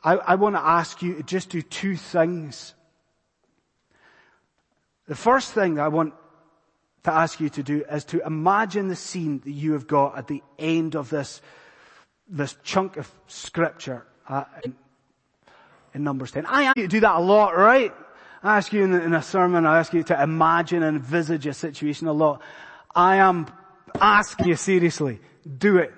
I, 0.04 0.16
I 0.16 0.36
want 0.36 0.56
to 0.56 0.62
ask 0.62 1.02
you 1.02 1.16
to 1.16 1.24
just 1.24 1.50
do 1.50 1.62
two 1.62 1.98
things. 1.98 2.74
The 5.08 5.16
first 5.16 5.52
thing 5.52 5.80
I 5.80 5.90
want 5.90 6.14
to 7.04 7.12
ask 7.12 7.40
you 7.40 7.50
to 7.50 7.64
do 7.64 7.84
is 7.90 8.04
to 8.06 8.26
imagine 8.26 8.88
the 8.88 8.96
scene 8.96 9.40
that 9.40 9.52
you 9.52 9.74
have 9.74 9.88
got 9.88 10.18
at 10.18 10.28
the 10.28 10.44
end 10.58 10.96
of 10.96 11.10
this, 11.10 11.42
this 12.28 12.58
chunk 12.64 12.98
of 12.98 13.10
scripture 13.28 14.06
uh, 14.28 14.44
in, 14.64 14.76
in, 15.94 16.04
Numbers 16.04 16.32
10. 16.32 16.46
I 16.46 16.64
ask 16.64 16.78
you 16.78 16.84
to 16.84 16.90
do 16.90 17.00
that 17.00 17.16
a 17.16 17.22
lot, 17.22 17.58
right? 17.58 17.94
I 18.44 18.58
ask 18.58 18.72
you 18.74 18.84
in, 18.84 18.94
in 18.94 19.14
a 19.14 19.22
sermon, 19.22 19.66
I 19.66 19.80
ask 19.80 19.94
you 19.94 20.04
to 20.04 20.22
imagine 20.22 20.84
and 20.84 20.98
envisage 20.98 21.48
a 21.48 21.54
situation 21.54 22.08
a 22.08 22.14
lot. 22.14 22.42
I 22.94 23.18
am 23.18 23.48
asking 24.00 24.48
you 24.48 24.56
seriously, 24.56 25.20
do 25.58 25.78
it. 25.78 25.94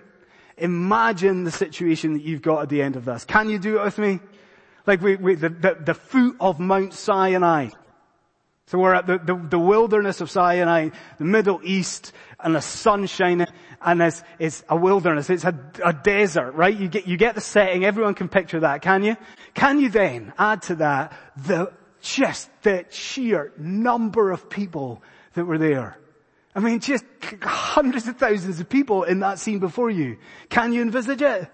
Imagine 0.58 1.44
the 1.44 1.52
situation 1.52 2.14
that 2.14 2.22
you've 2.22 2.42
got 2.42 2.62
at 2.62 2.70
the 2.70 2.82
end 2.82 2.96
of 2.96 3.06
this. 3.06 3.26
Can 3.26 3.50
you 3.50 3.58
do 3.58 3.80
it 3.80 3.84
with 3.84 3.98
me? 3.98 4.20
Like 4.86 5.02
we, 5.02 5.16
we 5.16 5.36
the, 5.36 5.50
the, 5.50 5.78
the 5.80 5.94
foot 5.94 6.36
of 6.40 6.60
Mount 6.60 6.94
Sinai. 6.94 7.70
So 8.72 8.80
we're 8.80 8.94
at 8.94 9.06
the, 9.06 9.18
the, 9.18 9.36
the, 9.36 9.60
wilderness 9.60 10.22
of 10.22 10.32
Sinai, 10.32 10.92
the 11.18 11.26
Middle 11.26 11.60
East, 11.62 12.14
and 12.40 12.56
the 12.56 12.62
sun 12.62 13.06
shining, 13.06 13.48
and 13.82 14.02
it's, 14.02 14.24
it's 14.40 14.64
a 14.70 14.78
wilderness. 14.78 15.30
It's 15.30 15.44
a, 15.44 15.54
a 15.84 15.92
desert, 15.92 16.54
right? 16.54 16.74
You 16.74 16.88
get, 16.88 17.06
you 17.06 17.18
get 17.18 17.36
the 17.36 17.42
setting. 17.42 17.84
Everyone 17.84 18.14
can 18.14 18.30
picture 18.30 18.62
that, 18.62 18.82
can 18.82 19.04
you? 19.04 19.18
Can 19.54 19.82
you 19.82 19.90
then 19.90 20.32
add 20.40 20.62
to 20.64 20.76
that 20.76 21.12
the, 21.36 21.74
just 22.00 22.50
the 22.62 22.86
sheer 22.90 23.52
number 23.58 24.32
of 24.32 24.50
people 24.50 25.04
that 25.34 25.44
were 25.44 25.58
there? 25.58 25.98
I 26.56 26.62
mean, 26.62 26.80
just 26.80 27.04
hundreds 27.42 28.08
of 28.08 28.16
thousands 28.16 28.62
of 28.62 28.70
people 28.70 29.04
in 29.04 29.20
that 29.20 29.40
scene 29.40 29.60
before 29.60 29.90
you. 29.90 30.18
Can 30.48 30.72
you 30.72 30.82
envisage 30.82 31.22
it? 31.22 31.52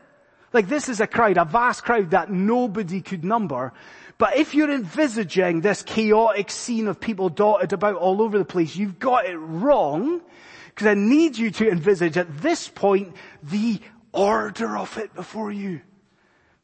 Like 0.53 0.69
this 0.69 0.88
is 0.88 0.99
a 0.99 1.08
crowd, 1.08 1.38
a 1.38 1.45
vast 1.45 1.84
crowd 1.84 2.12
that 2.12 2.32
nobody 2.32 3.01
could 3.01 3.23
number. 3.23 3.73
But 4.17 4.38
if 4.38 4.56
you're 4.56 4.71
envisaging 4.71 5.62
this 5.62 5.84
chaotic 5.84 6.49
scene 6.49 6.88
of 6.88 6.99
people 6.99 7.30
dotted 7.30 7.73
about 7.73 7.95
all 7.95 8.21
over 8.21 8.38
the 8.38 8.45
place, 8.45 8.75
you've 8.75 8.99
got 8.99 9.25
it 9.25 9.38
wrong. 9.38 10.21
Because 10.69 10.88
I 10.88 10.93
need 10.95 11.38
you 11.38 11.51
to 11.51 11.69
envisage 11.69 12.17
at 12.17 12.41
this 12.41 12.67
point 12.67 13.15
the 13.43 13.80
order 14.12 14.77
of 14.77 14.97
it 14.97 15.13
before 15.13 15.51
you. 15.51 15.82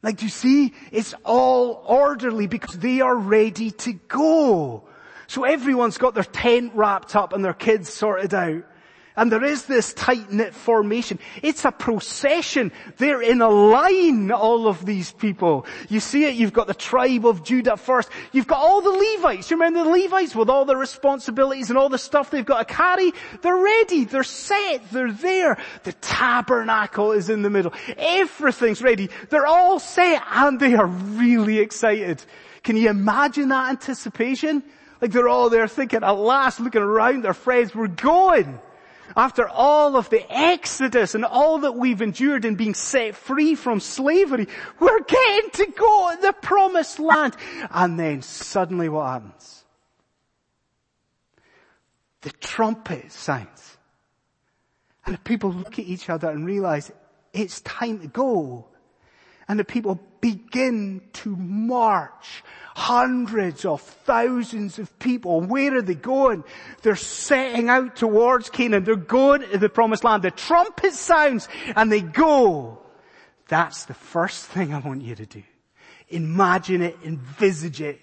Like 0.02 0.18
do 0.18 0.26
you 0.26 0.30
see, 0.30 0.74
it's 0.92 1.14
all 1.24 1.82
orderly 1.86 2.46
because 2.46 2.78
they 2.78 3.00
are 3.00 3.16
ready 3.16 3.70
to 3.70 3.92
go. 3.92 4.84
So 5.26 5.44
everyone's 5.44 5.98
got 5.98 6.14
their 6.14 6.24
tent 6.24 6.72
wrapped 6.74 7.16
up 7.16 7.32
and 7.32 7.44
their 7.44 7.54
kids 7.54 7.88
sorted 7.88 8.34
out. 8.34 8.64
And 9.16 9.30
there 9.30 9.44
is 9.44 9.66
this 9.66 9.94
tight-knit 9.94 10.54
formation. 10.54 11.20
It's 11.40 11.64
a 11.64 11.70
procession. 11.70 12.72
They're 12.96 13.22
in 13.22 13.42
a 13.42 13.48
line, 13.48 14.32
all 14.32 14.66
of 14.66 14.84
these 14.84 15.12
people. 15.12 15.66
You 15.88 16.00
see 16.00 16.24
it, 16.24 16.34
you've 16.34 16.52
got 16.52 16.66
the 16.66 16.74
tribe 16.74 17.24
of 17.24 17.44
Judah 17.44 17.76
first. 17.76 18.08
You've 18.32 18.48
got 18.48 18.58
all 18.58 18.80
the 18.80 18.90
Levites. 18.90 19.48
You 19.52 19.56
remember 19.56 19.84
the 19.84 19.90
Levites 19.90 20.34
with 20.34 20.50
all 20.50 20.64
the 20.64 20.74
responsibilities 20.74 21.70
and 21.70 21.78
all 21.78 21.88
the 21.88 21.96
stuff 21.96 22.32
they've 22.32 22.44
got 22.44 22.66
to 22.66 22.74
carry? 22.74 23.12
They're 23.42 23.56
ready. 23.56 24.04
They're 24.04 24.24
set. 24.24 24.90
They're 24.90 25.12
there. 25.12 25.58
The 25.84 25.92
tabernacle 25.92 27.12
is 27.12 27.30
in 27.30 27.42
the 27.42 27.50
middle. 27.50 27.72
Everything's 27.96 28.82
ready. 28.82 29.10
They're 29.30 29.46
all 29.46 29.78
set 29.78 30.24
and 30.28 30.58
they 30.58 30.74
are 30.74 30.86
really 30.86 31.60
excited. 31.60 32.24
Can 32.64 32.76
you 32.76 32.90
imagine 32.90 33.50
that 33.50 33.70
anticipation? 33.70 34.64
Like 35.00 35.12
they're 35.12 35.28
all 35.28 35.50
there 35.50 35.68
thinking, 35.68 36.02
at 36.02 36.10
last, 36.10 36.58
looking 36.58 36.82
around 36.82 37.22
their 37.22 37.34
friends, 37.34 37.74
we're 37.76 37.86
going. 37.86 38.58
After 39.16 39.48
all 39.48 39.96
of 39.96 40.10
the 40.10 40.24
exodus 40.32 41.14
and 41.14 41.24
all 41.24 41.58
that 41.58 41.76
we've 41.76 42.02
endured 42.02 42.44
in 42.44 42.56
being 42.56 42.74
set 42.74 43.14
free 43.14 43.54
from 43.54 43.80
slavery, 43.80 44.48
we're 44.80 45.02
getting 45.02 45.50
to 45.50 45.66
go 45.66 46.14
to 46.14 46.22
the 46.22 46.32
promised 46.32 46.98
land. 46.98 47.36
And 47.70 47.98
then 47.98 48.22
suddenly 48.22 48.88
what 48.88 49.06
happens? 49.06 49.64
The 52.22 52.30
trumpet 52.30 53.12
sounds. 53.12 53.76
And 55.06 55.14
the 55.14 55.20
people 55.20 55.52
look 55.52 55.78
at 55.78 55.84
each 55.84 56.08
other 56.08 56.30
and 56.30 56.46
realize 56.46 56.90
it's 57.32 57.60
time 57.60 58.00
to 58.00 58.08
go. 58.08 58.68
And 59.46 59.58
the 59.58 59.64
people 59.64 60.00
begin 60.20 61.02
to 61.14 61.36
march. 61.36 62.42
Hundreds 62.74 63.64
of 63.64 63.80
thousands 63.80 64.78
of 64.78 64.98
people. 64.98 65.40
Where 65.40 65.76
are 65.76 65.82
they 65.82 65.94
going? 65.94 66.44
They're 66.82 66.96
setting 66.96 67.68
out 67.68 67.94
towards 67.96 68.50
Canaan. 68.50 68.84
They're 68.84 68.96
going 68.96 69.42
to 69.42 69.58
the 69.58 69.68
promised 69.68 70.02
land. 70.02 70.22
The 70.22 70.30
trumpet 70.30 70.92
sounds 70.92 71.48
and 71.76 71.92
they 71.92 72.00
go. 72.00 72.80
That's 73.48 73.84
the 73.84 73.94
first 73.94 74.46
thing 74.46 74.72
I 74.72 74.78
want 74.80 75.02
you 75.02 75.14
to 75.14 75.26
do. 75.26 75.42
Imagine 76.08 76.82
it, 76.82 76.98
envisage 77.04 77.80
it. 77.80 78.00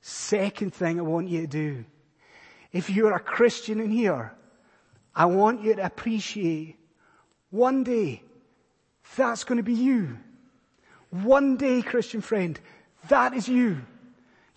Second 0.00 0.74
thing 0.74 0.98
I 0.98 1.02
want 1.02 1.28
you 1.28 1.42
to 1.42 1.46
do. 1.46 1.84
If 2.72 2.90
you're 2.90 3.14
a 3.14 3.20
Christian 3.20 3.80
in 3.80 3.90
here, 3.90 4.34
I 5.14 5.26
want 5.26 5.62
you 5.62 5.74
to 5.76 5.84
appreciate 5.84 6.76
one 7.50 7.84
day 7.84 8.22
that's 9.16 9.44
going 9.44 9.58
to 9.58 9.62
be 9.62 9.74
you. 9.74 10.18
One 11.12 11.56
day, 11.56 11.82
Christian 11.82 12.22
friend, 12.22 12.58
that 13.08 13.34
is 13.34 13.46
you. 13.46 13.82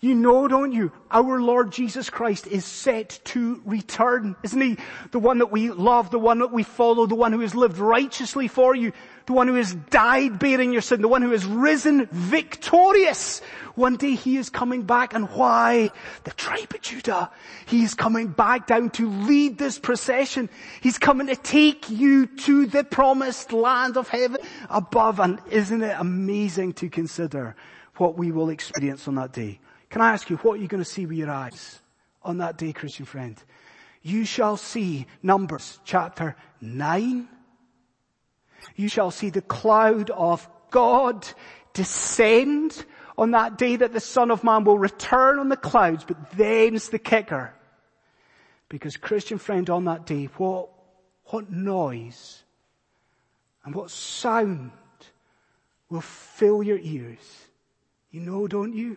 You 0.06 0.14
know, 0.14 0.46
don't 0.46 0.70
you? 0.70 0.92
Our 1.10 1.40
Lord 1.40 1.72
Jesus 1.72 2.10
Christ 2.10 2.46
is 2.46 2.64
set 2.64 3.18
to 3.24 3.60
return, 3.64 4.36
isn't 4.44 4.60
he? 4.60 4.76
The 5.10 5.18
one 5.18 5.38
that 5.38 5.50
we 5.50 5.68
love, 5.72 6.12
the 6.12 6.18
one 6.20 6.38
that 6.38 6.52
we 6.52 6.62
follow, 6.62 7.06
the 7.06 7.16
one 7.16 7.32
who 7.32 7.40
has 7.40 7.56
lived 7.56 7.78
righteously 7.78 8.46
for 8.46 8.76
you, 8.76 8.92
the 9.26 9.32
one 9.32 9.48
who 9.48 9.54
has 9.54 9.74
died 9.90 10.38
bearing 10.38 10.72
your 10.72 10.80
sin, 10.80 11.02
the 11.02 11.08
one 11.08 11.22
who 11.22 11.32
has 11.32 11.44
risen 11.44 12.06
victorious. 12.12 13.40
One 13.74 13.96
day 13.96 14.14
he 14.14 14.36
is 14.36 14.48
coming 14.48 14.82
back 14.82 15.12
and 15.12 15.28
why? 15.30 15.90
The 16.22 16.30
tribe 16.30 16.72
of 16.72 16.82
Judah. 16.82 17.32
He 17.66 17.82
is 17.82 17.94
coming 17.94 18.28
back 18.28 18.68
down 18.68 18.90
to 18.90 19.10
lead 19.10 19.58
this 19.58 19.76
procession. 19.80 20.48
He's 20.80 20.98
coming 20.98 21.26
to 21.26 21.34
take 21.34 21.90
you 21.90 22.26
to 22.26 22.66
the 22.66 22.84
promised 22.84 23.52
land 23.52 23.96
of 23.96 24.08
heaven 24.08 24.40
above 24.70 25.18
and 25.18 25.40
isn't 25.50 25.82
it 25.82 25.96
amazing 25.98 26.74
to 26.74 26.88
consider 26.88 27.56
what 27.96 28.16
we 28.16 28.30
will 28.30 28.50
experience 28.50 29.08
on 29.08 29.16
that 29.16 29.32
day? 29.32 29.58
Can 29.90 30.00
I 30.00 30.12
ask 30.12 30.28
you, 30.30 30.36
what 30.36 30.58
are 30.58 30.62
you 30.62 30.68
going 30.68 30.82
to 30.82 30.88
see 30.88 31.06
with 31.06 31.16
your 31.16 31.30
eyes 31.30 31.80
on 32.22 32.38
that 32.38 32.58
day, 32.58 32.72
Christian 32.72 33.06
friend? 33.06 33.40
You 34.02 34.24
shall 34.24 34.56
see 34.56 35.06
Numbers 35.22 35.80
chapter 35.84 36.36
9. 36.60 37.28
You 38.76 38.88
shall 38.88 39.10
see 39.10 39.30
the 39.30 39.42
cloud 39.42 40.10
of 40.10 40.48
God 40.70 41.26
descend 41.72 42.84
on 43.18 43.32
that 43.32 43.58
day 43.58 43.76
that 43.76 43.92
the 43.92 44.00
Son 44.00 44.30
of 44.30 44.44
Man 44.44 44.64
will 44.64 44.78
return 44.78 45.38
on 45.38 45.48
the 45.48 45.56
clouds, 45.56 46.04
but 46.04 46.32
then's 46.32 46.88
the 46.88 46.98
kicker. 46.98 47.54
Because 48.68 48.96
Christian 48.96 49.38
friend, 49.38 49.68
on 49.70 49.84
that 49.84 50.06
day, 50.06 50.26
what, 50.36 50.68
what 51.26 51.50
noise 51.50 52.42
and 53.64 53.74
what 53.74 53.90
sound 53.90 54.72
will 55.88 56.00
fill 56.00 56.62
your 56.62 56.78
ears? 56.78 57.46
You 58.10 58.20
know, 58.20 58.46
don't 58.46 58.74
you? 58.74 58.96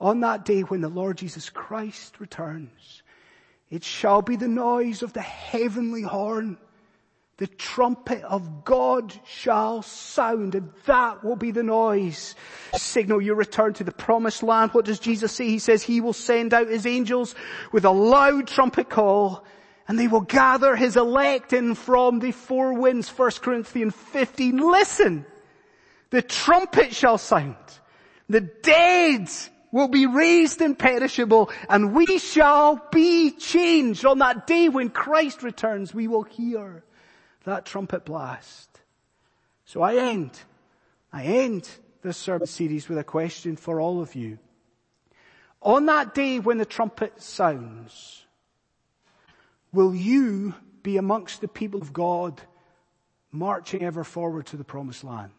On 0.00 0.20
that 0.20 0.44
day 0.44 0.62
when 0.62 0.80
the 0.80 0.88
Lord 0.88 1.18
Jesus 1.18 1.50
Christ 1.50 2.20
returns, 2.20 3.02
it 3.70 3.84
shall 3.84 4.22
be 4.22 4.36
the 4.36 4.48
noise 4.48 5.02
of 5.02 5.12
the 5.12 5.20
heavenly 5.20 6.02
horn. 6.02 6.58
The 7.36 7.46
trumpet 7.46 8.22
of 8.22 8.64
God 8.64 9.14
shall 9.24 9.82
sound 9.82 10.54
and 10.54 10.70
that 10.86 11.24
will 11.24 11.36
be 11.36 11.52
the 11.52 11.62
noise. 11.62 12.34
Signal 12.74 13.22
your 13.22 13.34
return 13.34 13.72
to 13.74 13.84
the 13.84 13.92
promised 13.92 14.42
land. 14.42 14.72
What 14.72 14.84
does 14.84 14.98
Jesus 14.98 15.32
say? 15.32 15.46
He 15.46 15.58
says 15.58 15.82
he 15.82 16.00
will 16.00 16.12
send 16.12 16.52
out 16.52 16.68
his 16.68 16.86
angels 16.86 17.34
with 17.72 17.84
a 17.84 17.90
loud 17.90 18.46
trumpet 18.46 18.90
call 18.90 19.44
and 19.88 19.98
they 19.98 20.06
will 20.06 20.20
gather 20.20 20.76
his 20.76 20.96
elect 20.96 21.52
in 21.52 21.74
from 21.74 22.18
the 22.18 22.32
four 22.32 22.74
winds. 22.74 23.08
1 23.08 23.30
Corinthians 23.42 23.94
15. 23.94 24.58
Listen! 24.58 25.26
The 26.10 26.22
trumpet 26.22 26.94
shall 26.94 27.18
sound. 27.18 27.56
The 28.28 28.40
dead 28.40 29.30
will 29.72 29.88
be 29.88 30.06
raised 30.06 30.60
imperishable 30.60 31.50
and 31.68 31.94
we 31.94 32.18
shall 32.18 32.80
be 32.90 33.30
changed. 33.30 34.04
On 34.04 34.18
that 34.18 34.46
day 34.46 34.68
when 34.68 34.90
Christ 34.90 35.42
returns, 35.42 35.94
we 35.94 36.08
will 36.08 36.22
hear 36.22 36.84
that 37.44 37.64
trumpet 37.64 38.04
blast. 38.04 38.68
So 39.64 39.82
I 39.82 39.96
end, 39.96 40.38
I 41.12 41.24
end 41.24 41.68
this 42.02 42.16
sermon 42.16 42.46
series 42.46 42.88
with 42.88 42.98
a 42.98 43.04
question 43.04 43.56
for 43.56 43.80
all 43.80 44.00
of 44.00 44.14
you. 44.14 44.38
On 45.62 45.86
that 45.86 46.14
day 46.14 46.38
when 46.38 46.58
the 46.58 46.64
trumpet 46.64 47.20
sounds, 47.22 48.24
will 49.72 49.94
you 49.94 50.54
be 50.82 50.96
amongst 50.96 51.40
the 51.40 51.48
people 51.48 51.80
of 51.80 51.92
God 51.92 52.40
marching 53.30 53.82
ever 53.82 54.02
forward 54.02 54.46
to 54.46 54.56
the 54.56 54.64
promised 54.64 55.04
land? 55.04 55.32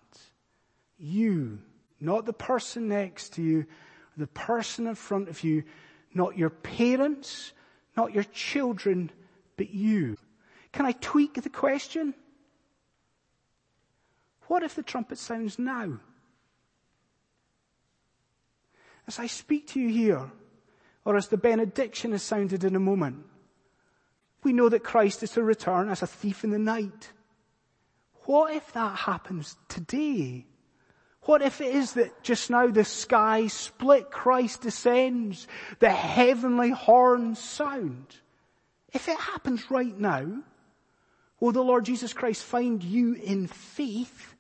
You, 0.98 1.60
not 2.00 2.26
the 2.26 2.34
person 2.34 2.88
next 2.88 3.34
to 3.34 3.42
you, 3.42 3.66
the 4.22 4.28
person 4.28 4.88
in 4.88 4.96
front 4.96 5.28
of 5.28 5.44
you, 5.44 5.64
not 6.14 6.38
your 6.38 6.50
parents, 6.50 7.52
not 7.98 8.14
your 8.14 8.24
children, 8.24 9.12
but 9.58 9.72
you. 9.72 10.18
Can 10.72 10.86
I 10.86 10.94
tweak 10.94 11.42
the 11.42 11.50
question? 11.50 12.14
What 14.48 14.64
if 14.64 14.76
the 14.76 14.84
trumpet 14.84 15.18
sounds 15.18 15.60
now? 15.60 16.00
As 19.08 19.20
I 19.20 19.28
speak 19.28 19.68
to 19.70 19.80
you 19.80 19.90
here, 19.90 20.32
or 21.04 21.18
as 21.18 21.28
the 21.28 21.38
benediction 21.38 22.14
is 22.14 22.22
sounded 22.22 22.64
in 22.64 22.76
a 22.76 22.80
moment, 22.80 23.26
we 24.44 24.54
know 24.54 24.70
that 24.70 24.84
Christ 24.84 25.24
is 25.24 25.32
to 25.32 25.44
return 25.44 25.90
as 25.90 26.02
a 26.02 26.08
thief 26.08 26.44
in 26.44 26.52
the 26.52 26.60
night. 26.60 27.12
What 28.26 28.54
if 28.54 28.72
that 28.74 29.00
happens 29.00 29.58
today? 29.68 30.46
What 31.26 31.42
if 31.42 31.62
it 31.62 31.76
is 31.76 31.94
that 31.94 32.24
just 32.24 32.50
now 32.50 32.68
the 32.68 32.84
sky 32.84 33.48
split, 33.48 34.10
Christ 34.10 34.62
descends, 34.62 35.48
the 35.80 35.92
heavenly 35.92 36.72
horns 36.72 37.40
sound? 37.40 38.16
If 38.92 39.08
it 39.08 39.20
happens 39.20 39.70
right 39.70 39.98
now, 39.98 40.42
will 41.40 41.52
the 41.52 41.64
Lord 41.64 41.86
Jesus 41.86 42.14
Christ 42.14 42.44
find 42.44 42.84
you 42.84 43.14
in 43.14 43.48
faith 43.48 44.36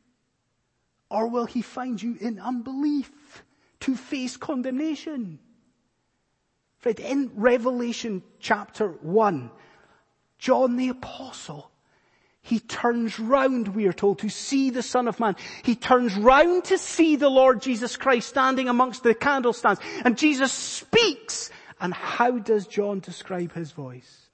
or 1.09 1.27
will 1.27 1.45
he 1.45 1.61
find 1.61 2.01
you 2.01 2.17
in 2.19 2.39
unbelief 2.39 3.43
to 3.81 3.95
face 3.95 4.37
condemnation? 4.37 5.39
Fred, 6.79 6.99
in 6.99 7.31
Revelation 7.35 8.23
chapter 8.39 8.87
1, 8.89 9.51
John 10.39 10.77
the 10.77 10.89
apostle 10.89 11.70
he 12.41 12.59
turns 12.59 13.19
round, 13.19 13.69
we 13.69 13.85
are 13.85 13.93
told, 13.93 14.19
to 14.19 14.29
see 14.29 14.71
the 14.71 14.81
Son 14.81 15.07
of 15.07 15.19
Man. 15.19 15.35
He 15.63 15.75
turns 15.75 16.15
round 16.15 16.65
to 16.65 16.77
see 16.77 17.15
the 17.15 17.29
Lord 17.29 17.61
Jesus 17.61 17.95
Christ 17.97 18.29
standing 18.29 18.67
amongst 18.67 19.03
the 19.03 19.13
candlestands. 19.13 19.79
And 20.03 20.17
Jesus 20.17 20.51
speaks. 20.51 21.51
And 21.79 21.93
how 21.93 22.39
does 22.39 22.67
John 22.67 22.99
describe 22.99 23.53
his 23.53 23.71
voice? 23.71 24.29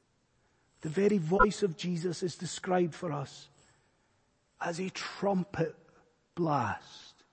The 0.81 0.89
very 0.89 1.17
voice 1.17 1.63
of 1.63 1.75
Jesus 1.75 2.23
is 2.23 2.35
described 2.35 2.95
for 2.95 3.11
us 3.11 3.49
as 4.61 4.79
a 4.79 4.89
trumpet 4.89 5.75
blast. 6.35 7.23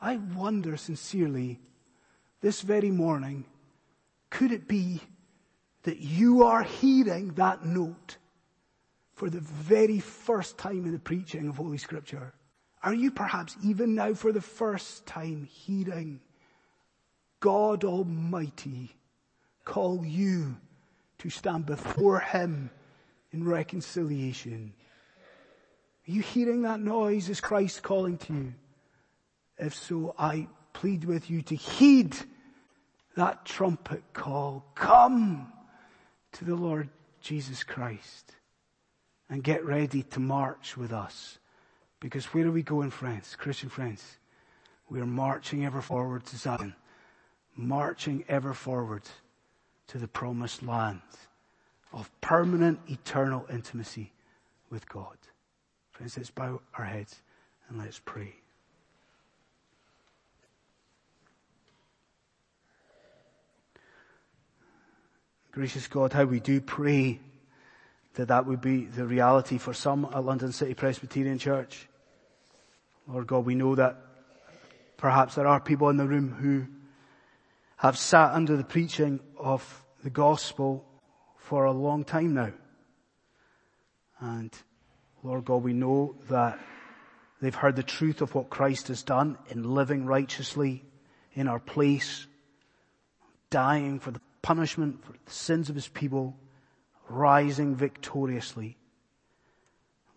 I 0.00 0.16
wonder 0.16 0.76
sincerely, 0.76 1.60
this 2.40 2.62
very 2.62 2.90
morning, 2.90 3.44
could 4.30 4.50
it 4.50 4.66
be 4.66 5.00
that 5.82 5.98
you 5.98 6.42
are 6.42 6.62
hearing 6.62 7.34
that 7.34 7.64
note 7.64 8.16
for 9.20 9.28
the 9.28 9.40
very 9.40 10.00
first 10.00 10.56
time 10.56 10.86
in 10.86 10.92
the 10.92 10.98
preaching 10.98 11.46
of 11.46 11.58
Holy 11.58 11.76
Scripture? 11.76 12.32
Are 12.82 12.94
you 12.94 13.10
perhaps 13.10 13.54
even 13.62 13.94
now 13.94 14.14
for 14.14 14.32
the 14.32 14.40
first 14.40 15.04
time 15.04 15.44
hearing 15.44 16.20
God 17.38 17.84
Almighty 17.84 18.96
call 19.66 20.02
you 20.06 20.56
to 21.18 21.28
stand 21.28 21.66
before 21.66 22.20
Him 22.20 22.70
in 23.30 23.44
reconciliation? 23.44 24.72
Are 26.08 26.10
you 26.10 26.22
hearing 26.22 26.62
that 26.62 26.80
noise? 26.80 27.28
Is 27.28 27.42
Christ 27.42 27.82
calling 27.82 28.16
to 28.16 28.32
you? 28.32 28.54
If 29.58 29.74
so, 29.74 30.14
I 30.18 30.48
plead 30.72 31.04
with 31.04 31.28
you 31.28 31.42
to 31.42 31.54
heed 31.54 32.16
that 33.16 33.44
trumpet 33.44 34.02
call. 34.14 34.64
Come 34.74 35.52
to 36.32 36.46
the 36.46 36.54
Lord 36.54 36.88
Jesus 37.20 37.62
Christ 37.62 38.32
and 39.30 39.44
get 39.44 39.64
ready 39.64 40.02
to 40.02 40.20
march 40.20 40.76
with 40.76 40.92
us. 40.92 41.38
Because 42.00 42.26
where 42.26 42.48
are 42.48 42.52
we 42.52 42.62
going, 42.62 42.90
friends? 42.90 43.36
Christian 43.36 43.68
friends? 43.68 44.18
We 44.90 45.00
are 45.00 45.06
marching 45.06 45.64
ever 45.64 45.80
forward 45.80 46.26
to 46.26 46.36
Zion. 46.36 46.74
Marching 47.56 48.24
ever 48.28 48.52
forward 48.52 49.02
to 49.86 49.98
the 49.98 50.08
promised 50.08 50.62
land 50.62 51.00
of 51.92 52.10
permanent, 52.20 52.80
eternal 52.88 53.46
intimacy 53.50 54.12
with 54.68 54.88
God. 54.88 55.16
Friends, 55.92 56.16
let's 56.16 56.30
bow 56.30 56.60
our 56.76 56.84
heads 56.84 57.22
and 57.68 57.78
let's 57.78 58.00
pray. 58.00 58.34
Gracious 65.52 65.88
God, 65.88 66.12
how 66.12 66.24
we 66.24 66.40
do 66.40 66.60
pray 66.60 67.18
that 68.14 68.28
that 68.28 68.46
would 68.46 68.60
be 68.60 68.84
the 68.84 69.06
reality 69.06 69.58
for 69.58 69.72
some 69.72 70.04
at 70.04 70.24
London 70.24 70.52
City 70.52 70.74
Presbyterian 70.74 71.38
Church. 71.38 71.88
Lord 73.06 73.26
God, 73.26 73.44
we 73.44 73.54
know 73.54 73.74
that 73.74 73.96
perhaps 74.96 75.34
there 75.34 75.46
are 75.46 75.60
people 75.60 75.88
in 75.88 75.96
the 75.96 76.06
room 76.06 76.32
who 76.32 76.66
have 77.76 77.96
sat 77.96 78.32
under 78.32 78.56
the 78.56 78.64
preaching 78.64 79.20
of 79.38 79.84
the 80.04 80.10
gospel 80.10 80.84
for 81.38 81.64
a 81.64 81.72
long 81.72 82.04
time 82.04 82.34
now. 82.34 82.52
And 84.20 84.52
Lord 85.22 85.44
God, 85.44 85.62
we 85.62 85.72
know 85.72 86.16
that 86.28 86.58
they've 87.40 87.54
heard 87.54 87.76
the 87.76 87.82
truth 87.82 88.20
of 88.20 88.34
what 88.34 88.50
Christ 88.50 88.88
has 88.88 89.02
done 89.02 89.38
in 89.48 89.74
living 89.74 90.04
righteously 90.04 90.84
in 91.32 91.48
our 91.48 91.58
place, 91.58 92.26
dying 93.48 93.98
for 93.98 94.10
the 94.10 94.20
punishment 94.42 95.04
for 95.04 95.12
the 95.12 95.30
sins 95.30 95.68
of 95.68 95.74
his 95.74 95.88
people, 95.88 96.36
rising 97.10 97.74
victoriously. 97.74 98.76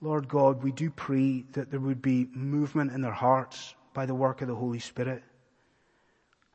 Lord 0.02 0.28
God, 0.28 0.64
we 0.64 0.72
do 0.72 0.90
pray 0.90 1.46
that 1.54 1.72
there 1.72 1.80
would 1.80 2.02
be 2.02 2.28
movement 2.34 2.92
in 2.92 3.02
their 3.02 3.12
hearts 3.12 3.76
by 3.94 4.06
the 4.06 4.16
work 4.16 4.42
of 4.42 4.48
the 4.48 4.56
Holy 4.56 4.80
Spirit. 4.80 5.24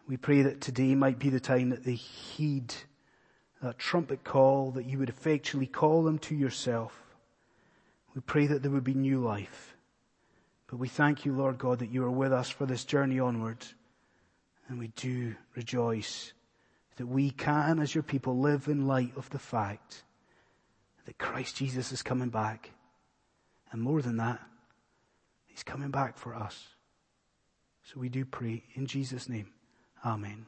We 0.06 0.16
pray 0.16 0.42
that 0.42 0.60
today 0.60 0.94
might 0.94 1.18
be 1.18 1.30
the 1.30 1.40
time 1.40 1.70
that 1.70 1.84
they 1.84 1.94
heed 1.94 2.74
that 3.62 3.78
trumpet 3.78 4.22
call, 4.24 4.70
that 4.72 4.86
you 4.86 4.98
would 4.98 5.08
effectually 5.08 5.66
call 5.66 6.02
them 6.04 6.18
to 6.18 6.34
yourself. 6.34 6.92
We 8.14 8.20
pray 8.20 8.46
that 8.46 8.62
there 8.62 8.70
would 8.70 8.84
be 8.84 8.94
new 8.94 9.20
life. 9.20 9.74
But 10.68 10.76
we 10.76 10.88
thank 10.88 11.24
you, 11.24 11.32
Lord 11.32 11.58
God, 11.58 11.78
that 11.80 11.90
you 11.90 12.04
are 12.04 12.10
with 12.10 12.32
us 12.32 12.50
for 12.50 12.66
this 12.66 12.84
journey 12.84 13.18
onwards. 13.18 13.74
And 14.68 14.78
we 14.78 14.88
do 14.88 15.34
rejoice 15.56 16.32
that 16.96 17.06
we 17.06 17.30
can, 17.30 17.78
as 17.78 17.94
your 17.94 18.02
people, 18.02 18.38
live 18.38 18.68
in 18.68 18.86
light 18.86 19.12
of 19.16 19.30
the 19.30 19.38
fact 19.38 20.04
that 21.08 21.16
Christ 21.16 21.56
Jesus 21.56 21.90
is 21.90 22.02
coming 22.02 22.28
back. 22.28 22.70
And 23.72 23.80
more 23.80 24.02
than 24.02 24.18
that, 24.18 24.38
He's 25.46 25.62
coming 25.62 25.90
back 25.90 26.18
for 26.18 26.34
us. 26.34 26.68
So 27.82 27.98
we 27.98 28.10
do 28.10 28.26
pray 28.26 28.64
in 28.74 28.84
Jesus' 28.84 29.26
name. 29.26 29.48
Amen. 30.04 30.44